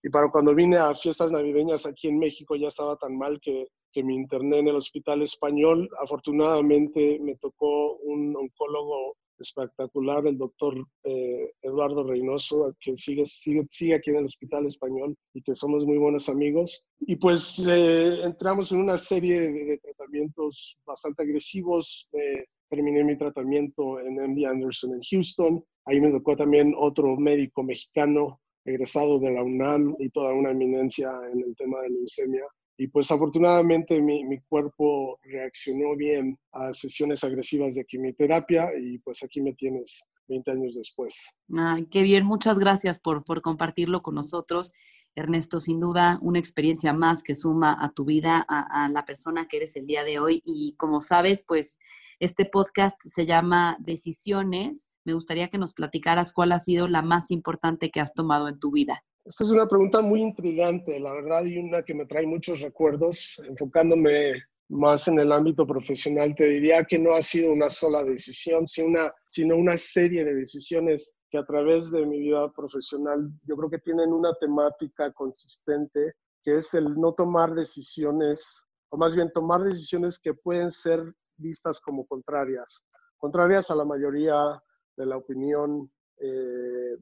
y 0.03 0.09
para 0.09 0.29
cuando 0.29 0.53
vine 0.53 0.77
a 0.77 0.93
fiestas 0.95 1.31
navideñas 1.31 1.85
aquí 1.85 2.07
en 2.07 2.19
México 2.19 2.55
ya 2.55 2.67
estaba 2.67 2.97
tan 2.97 3.17
mal 3.17 3.39
que, 3.41 3.67
que 3.91 4.03
me 4.03 4.13
interné 4.13 4.59
en 4.59 4.67
el 4.67 4.75
hospital 4.75 5.21
español. 5.21 5.89
Afortunadamente 5.99 7.19
me 7.21 7.35
tocó 7.35 7.95
un 7.97 8.35
oncólogo 8.35 9.15
espectacular, 9.39 10.25
el 10.25 10.37
doctor 10.37 10.75
eh, 11.03 11.51
Eduardo 11.61 12.03
Reynoso, 12.03 12.75
que 12.79 12.97
sigue, 12.97 13.23
sigue, 13.25 13.65
sigue 13.69 13.95
aquí 13.95 14.09
en 14.09 14.17
el 14.17 14.25
Hospital 14.25 14.65
Español 14.65 15.15
y 15.33 15.41
que 15.41 15.53
somos 15.53 15.85
muy 15.85 15.97
buenos 15.97 16.27
amigos. 16.27 16.83
Y 17.01 17.15
pues 17.17 17.63
eh, 17.67 18.23
entramos 18.23 18.71
en 18.71 18.79
una 18.79 18.97
serie 18.97 19.39
de, 19.39 19.65
de 19.65 19.77
tratamientos 19.77 20.77
bastante 20.85 21.23
agresivos. 21.23 22.07
Eh, 22.13 22.45
terminé 22.69 23.03
mi 23.03 23.17
tratamiento 23.17 23.99
en 23.99 24.15
MD 24.15 24.45
Anderson 24.45 24.93
en 24.93 25.01
Houston. 25.11 25.63
Ahí 25.85 26.01
me 26.01 26.11
tocó 26.11 26.35
también 26.35 26.73
otro 26.77 27.15
médico 27.17 27.63
mexicano 27.63 28.39
egresado 28.65 29.19
de 29.19 29.31
la 29.31 29.43
UNAM 29.43 29.95
y 29.99 30.09
toda 30.09 30.33
una 30.33 30.51
eminencia 30.51 31.09
en 31.31 31.41
el 31.41 31.55
tema 31.55 31.81
de 31.81 31.89
leucemia. 31.89 32.43
Y 32.77 32.87
pues 32.87 33.09
afortunadamente 33.09 33.99
mi, 34.01 34.23
mi, 34.25 34.39
cuerpo 34.41 35.17
reaccionó 35.23 35.95
bien 35.95 36.37
a 36.51 36.73
sesiones 36.73 37.23
agresivas 37.23 37.73
de 37.73 37.85
quimioterapia 37.85 38.69
y 38.79 38.99
pues 38.99 39.23
aquí 39.23 39.41
me 39.41 39.53
tienes 39.53 40.05
20 40.27 40.51
años 40.51 40.75
después. 40.75 41.33
Ay, 41.57 41.87
qué 41.87 42.03
bien, 42.03 42.25
muchas 42.25 42.59
gracias 42.59 42.99
por, 42.99 43.23
por 43.23 43.41
compartirlo 43.41 44.03
con 44.03 44.13
nosotros. 44.13 44.71
Ernesto, 45.15 45.59
sin 45.59 45.79
duda, 45.79 46.19
una 46.21 46.37
experiencia 46.37 46.93
más 46.93 47.23
que 47.23 47.33
suma 47.33 47.75
a 47.83 47.89
tu 47.89 48.05
vida, 48.05 48.45
a, 48.47 48.85
a 48.85 48.89
la 48.89 49.05
persona 49.05 49.47
que 49.47 49.57
eres 49.57 49.75
el 49.75 49.87
día 49.87 50.03
de 50.03 50.19
hoy. 50.19 50.43
Y 50.45 50.75
como 50.77 51.01
sabes, 51.01 51.43
pues 51.47 51.79
este 52.19 52.45
podcast 52.45 52.99
se 53.03 53.25
llama 53.25 53.77
Decisiones. 53.79 54.87
Me 55.05 55.13
gustaría 55.13 55.49
que 55.49 55.57
nos 55.57 55.73
platicaras 55.73 56.33
cuál 56.33 56.51
ha 56.51 56.59
sido 56.59 56.87
la 56.87 57.01
más 57.01 57.29
importante 57.31 57.91
que 57.91 57.99
has 57.99 58.13
tomado 58.13 58.47
en 58.47 58.59
tu 58.59 58.71
vida. 58.71 59.03
Esta 59.23 59.43
es 59.43 59.49
una 59.49 59.67
pregunta 59.67 60.01
muy 60.01 60.21
intrigante, 60.21 60.99
la 60.99 61.13
verdad, 61.13 61.45
y 61.45 61.57
una 61.57 61.83
que 61.83 61.93
me 61.93 62.05
trae 62.05 62.25
muchos 62.25 62.61
recuerdos. 62.61 63.41
Enfocándome 63.47 64.41
más 64.69 65.07
en 65.07 65.19
el 65.19 65.31
ámbito 65.31 65.67
profesional, 65.67 66.33
te 66.35 66.45
diría 66.45 66.83
que 66.83 66.97
no 66.97 67.13
ha 67.13 67.21
sido 67.21 67.51
una 67.51 67.69
sola 67.69 68.03
decisión, 68.03 68.67
sino 68.67 68.87
una, 68.87 69.13
sino 69.29 69.55
una 69.55 69.77
serie 69.77 70.25
de 70.25 70.33
decisiones 70.33 71.17
que 71.29 71.37
a 71.37 71.45
través 71.45 71.91
de 71.91 72.05
mi 72.05 72.19
vida 72.19 72.51
profesional 72.51 73.29
yo 73.43 73.55
creo 73.55 73.69
que 73.69 73.79
tienen 73.79 74.11
una 74.11 74.33
temática 74.39 75.11
consistente, 75.13 76.13
que 76.43 76.57
es 76.57 76.73
el 76.73 76.95
no 76.95 77.13
tomar 77.13 77.53
decisiones, 77.53 78.65
o 78.89 78.97
más 78.97 79.13
bien 79.13 79.31
tomar 79.33 79.61
decisiones 79.61 80.19
que 80.19 80.33
pueden 80.33 80.71
ser 80.71 81.13
vistas 81.37 81.79
como 81.79 82.05
contrarias, 82.05 82.85
contrarias 83.17 83.71
a 83.71 83.75
la 83.75 83.85
mayoría 83.85 84.61
de 84.95 85.05
la 85.05 85.17
opinión 85.17 85.91
eh, 86.17 86.97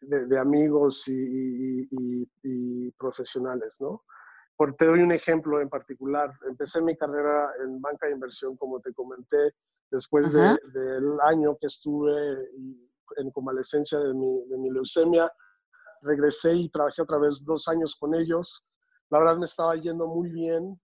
de, 0.00 0.26
de, 0.26 0.38
amigos 0.38 1.08
y, 1.08 1.12
y, 1.12 1.88
y, 1.90 2.30
y, 2.42 2.90
profesionales, 2.92 3.76
¿no? 3.80 4.04
Por, 4.56 4.74
te 4.76 4.86
doy 4.86 5.00
un 5.00 5.12
ejemplo 5.12 5.60
en 5.60 5.68
particular. 5.68 6.30
Empecé 6.48 6.82
mi 6.82 6.96
carrera 6.96 7.50
en 7.64 7.80
banca 7.80 8.06
de 8.06 8.12
inversión, 8.12 8.56
como 8.56 8.80
te 8.80 8.92
comenté, 8.92 9.54
después 9.90 10.32
de, 10.32 10.58
del 10.72 11.18
año 11.22 11.56
que 11.58 11.66
estuve 11.66 12.48
en 13.16 13.30
convalescencia 13.30 13.98
de 13.98 14.14
mi, 14.14 14.44
de 14.46 14.58
mi 14.58 14.70
leucemia. 14.70 15.32
Regresé 16.02 16.54
y 16.54 16.68
trabajé 16.68 17.02
otra 17.02 17.18
vez 17.18 17.44
dos 17.44 17.68
años 17.68 17.96
con 17.96 18.14
ellos. 18.14 18.64
La 19.10 19.18
verdad 19.18 19.38
me 19.38 19.46
estaba 19.46 19.74
yendo 19.76 20.06
muy 20.06 20.30
bien, 20.30 20.80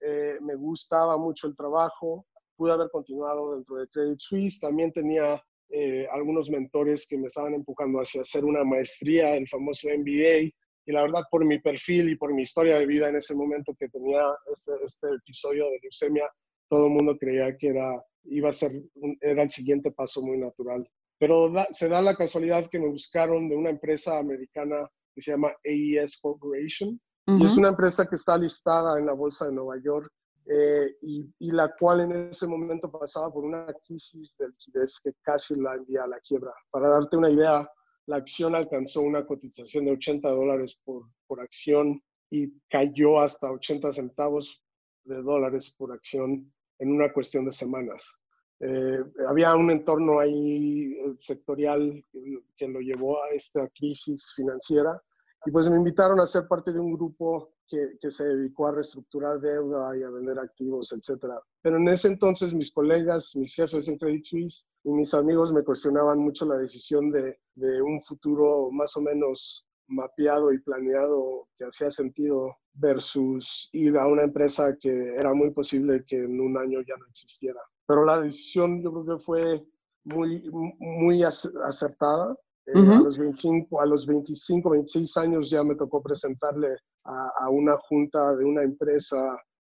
eh, 0.00 0.38
me 0.40 0.54
gustaba 0.54 1.16
mucho 1.16 1.46
el 1.46 1.56
trabajo, 1.56 2.26
pude 2.58 2.72
haber 2.72 2.90
continuado 2.90 3.54
dentro 3.54 3.76
de 3.76 3.88
Credit 3.88 4.18
Suisse, 4.18 4.58
también 4.58 4.92
tenía 4.92 5.40
eh, 5.70 6.06
algunos 6.10 6.50
mentores 6.50 7.06
que 7.08 7.16
me 7.16 7.28
estaban 7.28 7.54
empujando 7.54 8.00
hacia 8.00 8.22
hacer 8.22 8.44
una 8.44 8.64
maestría, 8.64 9.36
el 9.36 9.48
famoso 9.48 9.88
MBA, 9.88 10.50
y 10.86 10.92
la 10.92 11.02
verdad 11.02 11.22
por 11.30 11.44
mi 11.44 11.60
perfil 11.60 12.10
y 12.10 12.16
por 12.16 12.34
mi 12.34 12.42
historia 12.42 12.78
de 12.78 12.86
vida 12.86 13.08
en 13.08 13.16
ese 13.16 13.34
momento 13.34 13.74
que 13.78 13.88
tenía 13.88 14.22
este, 14.52 14.72
este 14.84 15.06
episodio 15.14 15.66
de 15.66 15.78
leucemia, 15.82 16.28
todo 16.68 16.86
el 16.86 16.92
mundo 16.92 17.16
creía 17.16 17.56
que 17.56 17.68
era, 17.68 18.02
iba 18.24 18.48
a 18.48 18.52
ser, 18.52 18.72
un, 18.94 19.16
era 19.20 19.42
el 19.42 19.50
siguiente 19.50 19.92
paso 19.92 20.20
muy 20.22 20.38
natural. 20.38 20.88
Pero 21.18 21.50
da, 21.50 21.68
se 21.70 21.88
da 21.88 22.02
la 22.02 22.16
casualidad 22.16 22.68
que 22.68 22.80
me 22.80 22.88
buscaron 22.88 23.48
de 23.48 23.56
una 23.56 23.70
empresa 23.70 24.18
americana 24.18 24.88
que 25.14 25.20
se 25.20 25.30
llama 25.30 25.52
AES 25.64 26.18
Corporation, 26.20 27.00
uh 27.28 27.32
-huh. 27.32 27.42
y 27.42 27.46
es 27.46 27.56
una 27.56 27.68
empresa 27.68 28.06
que 28.08 28.16
está 28.16 28.36
listada 28.36 28.98
en 28.98 29.06
la 29.06 29.12
Bolsa 29.12 29.46
de 29.46 29.52
Nueva 29.52 29.76
York 29.80 30.10
eh, 30.50 30.96
y, 31.02 31.30
y, 31.40 31.50
la 31.52 31.74
cual 31.78 32.00
en 32.00 32.12
ese 32.30 32.46
momento 32.46 32.90
pasaba 32.90 33.30
por 33.30 33.44
una 33.44 33.66
crisis 33.86 34.34
de 34.38 34.48
liquidez 34.48 34.98
que 34.98 35.12
casi 35.20 35.54
la 35.60 35.74
envía 35.74 36.04
a 36.04 36.06
la 36.06 36.18
quiebra. 36.20 36.54
Para 36.70 36.88
darte 36.88 37.18
una 37.18 37.30
idea, 37.30 37.70
la 38.06 38.16
acción 38.16 38.54
alcanzó 38.54 39.02
una 39.02 39.26
cotización 39.26 39.84
de 39.84 39.92
80 39.92 40.30
dólares 40.30 40.80
por, 40.82 41.02
por 41.26 41.42
acción 41.42 42.02
y 42.30 42.50
cayó 42.70 43.20
hasta 43.20 43.52
80 43.52 43.92
centavos 43.92 44.62
de 45.04 45.20
dólares 45.20 45.70
por 45.76 45.92
acción 45.92 46.50
en 46.78 46.92
una 46.92 47.12
cuestión 47.12 47.44
de 47.44 47.52
semanas. 47.52 48.18
Eh, 48.60 49.04
había 49.28 49.54
un 49.54 49.70
entorno 49.70 50.18
ahí 50.18 50.94
eh, 50.94 51.14
sectorial 51.18 52.02
que, 52.10 52.38
que 52.56 52.68
lo 52.68 52.80
llevó 52.80 53.22
a 53.22 53.28
esta 53.32 53.68
crisis 53.68 54.32
financiera 54.34 54.98
y 55.46 55.50
pues 55.50 55.70
me 55.70 55.76
invitaron 55.76 56.20
a 56.20 56.26
ser 56.26 56.46
parte 56.48 56.72
de 56.72 56.80
un 56.80 56.92
grupo 56.92 57.52
que, 57.66 57.96
que, 58.00 58.10
se 58.10 58.24
dedicó 58.24 58.66
a 58.66 58.72
reestructurar 58.72 59.40
deuda 59.40 59.96
y 59.96 60.02
a 60.02 60.10
vender 60.10 60.38
activos, 60.38 60.92
etc. 60.92 61.34
Pero 61.62 61.76
en 61.76 61.88
ese 61.88 62.08
entonces 62.08 62.54
mis 62.54 62.72
colegas, 62.72 63.36
mis 63.36 63.54
jefes 63.54 63.88
en 63.88 63.98
Credit 63.98 64.24
Suisse 64.24 64.68
y 64.84 64.90
mis 64.90 65.12
amigos 65.14 65.52
me 65.52 65.62
cuestionaban 65.62 66.18
mucho 66.18 66.46
la 66.46 66.56
decisión 66.56 67.10
de, 67.10 67.38
de 67.54 67.82
un 67.82 68.00
futuro 68.00 68.70
más 68.70 68.96
o 68.96 69.02
menos 69.02 69.66
mapeado 69.88 70.52
y 70.52 70.58
planeado 70.60 71.48
que 71.56 71.64
hacía 71.64 71.90
sentido 71.90 72.56
versus 72.74 73.68
ir 73.72 73.96
a 73.96 74.06
una 74.06 74.22
empresa 74.22 74.76
que 74.78 75.14
era 75.14 75.34
muy 75.34 75.50
posible 75.50 76.04
que 76.06 76.16
en 76.16 76.40
un 76.40 76.56
año 76.56 76.80
ya 76.82 76.96
no 76.96 77.06
existiera. 77.06 77.60
Pero 77.86 78.04
la 78.04 78.20
decisión 78.20 78.82
yo 78.82 78.92
creo 78.92 79.18
que 79.18 79.24
fue 79.24 79.66
muy, 80.04 80.48
muy 80.78 81.22
acertada. 81.22 82.36
Uh 82.74 82.80
-huh. 82.80 82.92
eh, 82.92 82.96
a, 82.96 83.00
los 83.00 83.18
25, 83.18 83.80
a 83.80 83.86
los 83.86 84.06
25, 84.06 84.70
26 84.70 85.16
años 85.16 85.50
ya 85.50 85.62
me 85.62 85.74
tocó 85.74 86.02
presentarle 86.02 86.76
a, 87.04 87.32
a, 87.40 87.50
una 87.50 87.76
junta 87.88 88.34
de 88.36 88.44
una 88.44 88.62
empresa 88.62 89.16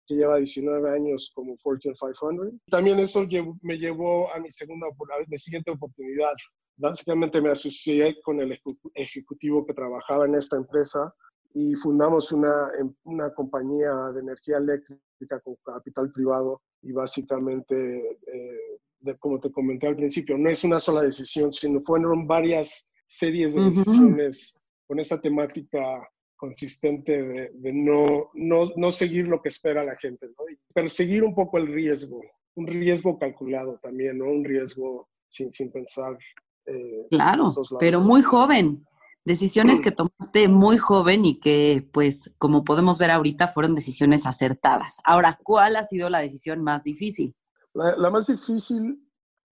que 0.06 0.16
lleva 0.16 0.38
19 0.38 0.90
años 0.90 1.32
como 1.34 1.58
Fortune 1.58 1.96
500. 1.96 2.54
También 2.70 3.00
eso 3.00 3.24
llevo, 3.24 3.58
me 3.62 3.78
llevó 3.78 4.32
a 4.34 4.40
mi 4.40 4.52
segunda, 4.52 4.88
a 4.88 5.26
mi 5.28 5.38
siguiente 5.38 5.72
oportunidad. 5.72 6.34
Básicamente 6.78 7.42
me 7.42 7.52
asocié 7.52 8.20
con 8.22 8.40
el 8.42 8.58
ejecutivo 8.96 9.66
que 9.66 9.74
trabajaba 9.74 10.26
en 10.26 10.36
esta 10.36 10.58
empresa 10.58 11.14
y 11.54 11.76
fundamos 11.76 12.32
una, 12.32 12.72
em, 12.80 12.94
una 13.04 13.34
compañía 13.34 13.94
de 14.14 14.22
energía 14.22 14.58
eléctrica 14.58 15.40
con 15.42 15.56
capital 15.64 16.12
privado 16.12 16.62
y 16.82 16.92
básicamente, 16.92 18.20
eh, 18.28 18.80
de, 19.00 19.18
como 19.18 19.40
te 19.40 19.52
comenté 19.52 19.88
al 19.88 19.96
principio, 19.96 20.38
no 20.38 20.50
es 20.50 20.64
una 20.64 20.80
sola 20.80 21.04
decisión, 21.04 21.52
sino 21.52 21.82
fueron 21.82 22.26
varias 22.28 22.90
series 23.12 23.54
de 23.54 23.62
decisiones 23.70 24.56
uh 24.56 24.58
-huh. 24.58 24.88
con 24.88 25.00
esta 25.00 25.20
temática 25.20 26.10
consistente 26.38 27.22
de, 27.22 27.52
de 27.54 27.74
no, 27.74 28.32
no, 28.34 28.72
no, 28.76 28.92
seguir 28.92 29.28
lo 29.28 29.42
que 29.42 29.50
espera 29.50 29.84
la 29.84 29.96
gente, 29.98 30.28
¿no? 30.28 30.50
Y 30.50 30.58
perseguir 30.74 31.24
un 31.24 31.36
poco 31.36 31.58
el 31.58 31.68
riesgo, 31.68 32.22
un 32.56 32.68
riesgo 32.68 33.20
calculado 33.20 33.78
también, 33.84 34.18
¿no? 34.18 34.26
Un 34.26 34.44
riesgo 34.44 35.08
sin, 35.28 35.52
sin 35.52 35.72
pensar. 35.72 36.18
Eh, 36.66 37.08
claro, 37.12 37.54
pero 37.80 38.02
muy 38.02 38.22
joven. 38.22 38.86
Decisiones 39.24 39.82
que 39.82 39.92
tomaste 39.92 40.48
muy 40.48 40.80
joven 40.80 41.26
y 41.26 41.40
que, 41.40 41.88
pues, 41.94 42.34
como 42.40 42.64
podemos 42.64 42.98
ver 42.98 43.12
ahorita, 43.12 43.50
fueron 43.50 43.76
decisiones 43.76 44.26
acertadas. 44.26 44.96
Ahora, 45.04 45.38
¿cuál 45.44 45.76
ha 45.76 45.84
sido 45.84 46.10
la 46.10 46.22
decisión 46.22 46.64
más 46.64 46.82
difícil? 46.82 47.36
La, 47.76 47.96
la 47.98 48.10
más 48.10 48.26
difícil, 48.26 49.00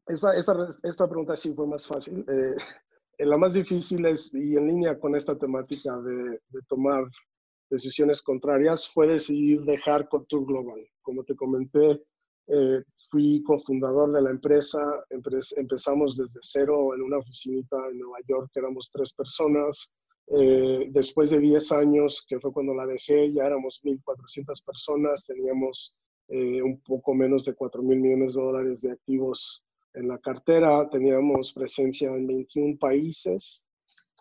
esta, 0.08 0.36
esta, 0.36 0.68
esta, 0.82 1.08
pregunta 1.08 1.36
sí 1.36 1.54
fue 1.54 1.68
más 1.68 1.86
fácil. 1.86 2.26
Eh, 2.28 2.56
la 3.26 3.38
más 3.38 3.54
difícil 3.54 4.06
es, 4.06 4.34
y 4.34 4.56
en 4.56 4.68
línea 4.68 4.98
con 5.00 5.16
esta 5.16 5.38
temática 5.38 5.98
de, 5.98 6.40
tomar 6.68 7.04
decisiones 7.70 8.22
contrarias, 8.22 8.88
fue 8.88 9.08
decidir 9.08 9.62
dejar 9.62 10.08
Contour 10.08 10.46
Global. 10.46 10.88
Como 11.02 11.24
te 11.24 11.36
comenté, 11.36 12.02
eh, 12.48 12.82
fui 13.12 13.44
cofundador 13.44 14.12
de 14.12 14.22
la 14.22 14.32
empresa, 14.32 14.80
empezamos 15.10 16.18
desde 16.18 16.40
cero 16.42 16.96
en 16.96 17.02
una 17.02 17.18
oficinita 17.18 17.78
en 17.92 18.00
Nueva 18.00 18.18
York, 18.28 18.50
éramos 18.56 18.90
tres 18.92 19.14
personas. 19.14 19.94
Eh, 20.32 20.88
después 20.92 21.32
de 21.32 21.40
10 21.40 21.72
años, 21.72 22.26
que 22.28 22.40
fue 22.40 22.54
cuando 22.54 22.74
la 22.74 22.86
dejé, 22.86 23.34
ya 23.34 23.46
éramos 23.46 23.82
1.400 23.84 24.64
personas, 24.64 25.26
teníamos 25.26 25.96
eh, 26.28 26.62
un 26.62 26.80
poco 26.82 27.16
menos 27.16 27.46
de 27.46 27.56
4 27.56 27.82
mil 27.82 28.00
millones 28.00 28.36
de 28.36 28.42
dólares 28.42 28.82
de 28.82 28.92
activos 28.92 29.64
en 29.94 30.08
la 30.08 30.18
cartera, 30.20 30.88
teníamos 30.90 31.54
presencia 31.54 32.10
en 32.10 32.28
21 32.28 32.78
países 32.78 33.66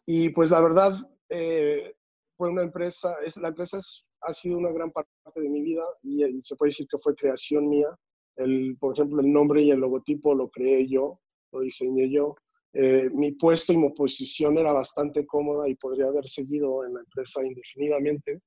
y 0.06 0.30
pues 0.30 0.50
la 0.50 0.60
verdad 0.60 0.92
eh, 1.28 1.94
fue 2.36 2.50
una 2.50 2.62
empresa, 2.62 3.16
es, 3.24 3.36
la 3.36 3.48
empresa 3.48 3.78
es, 3.78 4.06
ha 4.22 4.32
sido 4.32 4.58
una 4.58 4.72
gran 4.72 4.90
parte 4.90 5.10
de 5.36 5.48
mi 5.48 5.60
vida 5.60 5.84
y, 6.02 6.24
y, 6.24 6.40
se 6.40 6.56
puede 6.56 6.68
decir 6.68 6.86
que 6.90 6.98
fue 6.98 7.14
creación 7.14 7.68
mía. 7.68 7.88
El, 8.36 8.76
por 8.78 8.94
ejemplo, 8.94 9.20
el 9.20 9.32
nombre 9.32 9.62
y 9.62 9.70
el 9.70 9.80
logotipo 9.80 10.34
lo 10.34 10.48
creé 10.48 10.88
yo, 10.88 11.20
lo 11.52 11.60
diseñé 11.60 12.10
yo. 12.10 12.36
eh, 12.72 13.10
mi 13.12 13.32
puesto 13.32 13.72
y 13.72 13.76
mi 13.76 13.90
posición 13.90 14.56
era 14.58 14.72
bastante 14.72 15.26
cómoda 15.26 15.68
y 15.68 15.74
podría 15.74 16.06
haber 16.06 16.28
seguido 16.28 16.84
en 16.84 16.94
la 16.94 17.00
empresa 17.00 17.44
indefinidamente. 17.44 18.40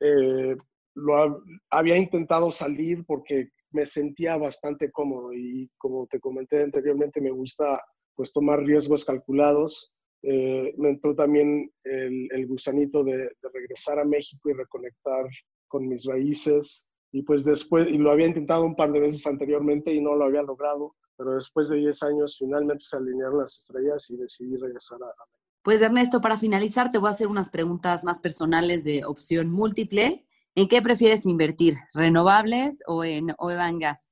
Eh, 0.00 0.56
lo 0.94 1.42
había 1.70 1.96
intentado 1.96 2.50
salir 2.50 3.04
porque 3.06 3.50
me 3.74 3.86
sentía 3.86 4.36
bastante 4.36 4.90
cómodo 4.90 5.32
y 5.32 5.70
como 5.76 6.06
te 6.06 6.20
comenté 6.20 6.62
anteriormente, 6.62 7.20
me 7.20 7.30
gusta 7.30 7.82
pues 8.14 8.32
tomar 8.32 8.60
riesgos 8.60 9.04
calculados. 9.04 9.92
Eh, 10.22 10.72
me 10.78 10.90
entró 10.90 11.14
también 11.14 11.70
el, 11.82 12.46
gusanito 12.46 13.04
de, 13.04 13.18
de, 13.18 13.48
regresar 13.52 13.98
a 13.98 14.04
México 14.04 14.48
y 14.48 14.54
reconectar 14.54 15.26
con 15.68 15.86
mis 15.86 16.04
raíces. 16.04 16.88
Y 17.12 17.22
pues 17.22 17.44
después, 17.44 17.88
y 17.88 17.98
lo 17.98 18.10
había 18.10 18.26
intentado 18.26 18.64
un 18.64 18.74
par 18.74 18.92
de 18.92 19.00
veces 19.00 19.26
anteriormente 19.26 19.92
y 19.92 20.00
no 20.00 20.14
lo 20.14 20.24
había 20.24 20.42
logrado 20.42 20.94
pero 21.16 21.34
después 21.34 21.68
de 21.68 21.76
10 21.76 22.02
años 22.02 22.36
finalmente 22.38 22.84
se 22.84 22.96
alinearon 22.96 23.38
las 23.38 23.56
estrellas 23.58 24.10
y 24.10 24.16
decidí 24.16 24.56
regresar 24.56 24.98
a, 25.02 25.06
México. 25.06 25.28
Pues 25.62 25.80
Ernesto, 25.80 26.20
para 26.20 26.36
finalizar 26.36 26.90
te 26.90 26.98
voy 26.98 27.08
a 27.08 27.12
hacer 27.12 27.26
unas 27.26 27.50
preguntas 27.50 28.04
más 28.04 28.20
personales 28.20 28.84
de 28.84 29.04
opción 29.04 29.50
múltiple. 29.50 30.26
¿En 30.56 30.68
qué 30.68 30.80
prefieres 30.80 31.26
invertir? 31.26 31.74
¿Renovables 31.92 32.80
o 32.86 33.02
en 33.02 33.34
oil 33.38 33.58
and 33.58 33.80
gas? 33.80 34.08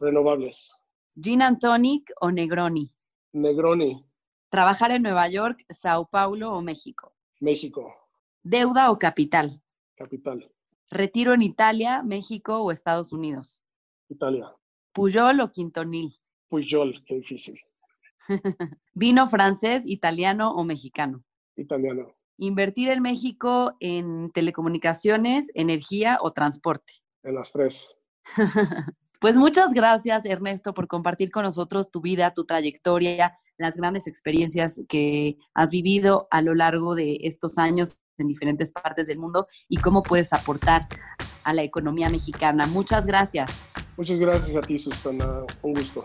Renovables. 0.00 0.76
¿Gin 1.14 1.40
and 1.40 1.60
tonic 1.60 2.10
o 2.20 2.32
Negroni? 2.32 2.90
Negroni. 3.32 4.04
¿Trabajar 4.48 4.90
en 4.90 5.02
Nueva 5.02 5.28
York, 5.28 5.64
Sao 5.72 6.08
Paulo 6.08 6.52
o 6.52 6.62
México? 6.62 7.14
México. 7.38 7.94
¿Deuda 8.42 8.90
o 8.90 8.98
capital? 8.98 9.62
Capital. 9.94 10.50
¿Retiro 10.90 11.32
en 11.32 11.42
Italia, 11.42 12.02
México 12.02 12.58
o 12.58 12.72
Estados 12.72 13.12
Unidos? 13.12 13.62
Italia. 14.08 14.52
¿Puyol 14.92 15.38
o 15.40 15.52
Quintonil? 15.52 16.12
Puyol, 16.48 17.04
qué 17.06 17.14
difícil. 17.14 17.60
¿Vino 18.94 19.28
francés, 19.28 19.84
italiano 19.86 20.56
o 20.56 20.64
mexicano? 20.64 21.22
Italiano. 21.54 22.16
¿Invertir 22.36 22.90
en 22.90 23.02
México 23.02 23.76
en 23.80 24.30
telecomunicaciones, 24.32 25.46
energía 25.54 26.18
o 26.20 26.32
transporte? 26.32 26.92
En 27.22 27.34
las 27.36 27.52
tres. 27.52 27.96
pues 29.20 29.36
muchas 29.36 29.72
gracias, 29.72 30.24
Ernesto, 30.24 30.74
por 30.74 30.88
compartir 30.88 31.30
con 31.30 31.44
nosotros 31.44 31.90
tu 31.90 32.00
vida, 32.00 32.34
tu 32.34 32.44
trayectoria, 32.44 33.38
las 33.56 33.76
grandes 33.76 34.06
experiencias 34.06 34.80
que 34.88 35.36
has 35.54 35.70
vivido 35.70 36.26
a 36.30 36.42
lo 36.42 36.54
largo 36.54 36.94
de 36.94 37.18
estos 37.22 37.58
años 37.58 38.00
en 38.18 38.28
diferentes 38.28 38.72
partes 38.72 39.06
del 39.06 39.18
mundo 39.18 39.46
y 39.68 39.76
cómo 39.78 40.02
puedes 40.02 40.32
aportar 40.32 40.88
a 41.44 41.52
la 41.52 41.62
economía 41.62 42.08
mexicana. 42.08 42.66
Muchas 42.66 43.06
gracias. 43.06 43.50
Muchas 43.96 44.18
gracias 44.18 44.56
a 44.56 44.60
ti, 44.62 44.78
Susana. 44.78 45.44
Un 45.62 45.74
gusto. 45.74 46.04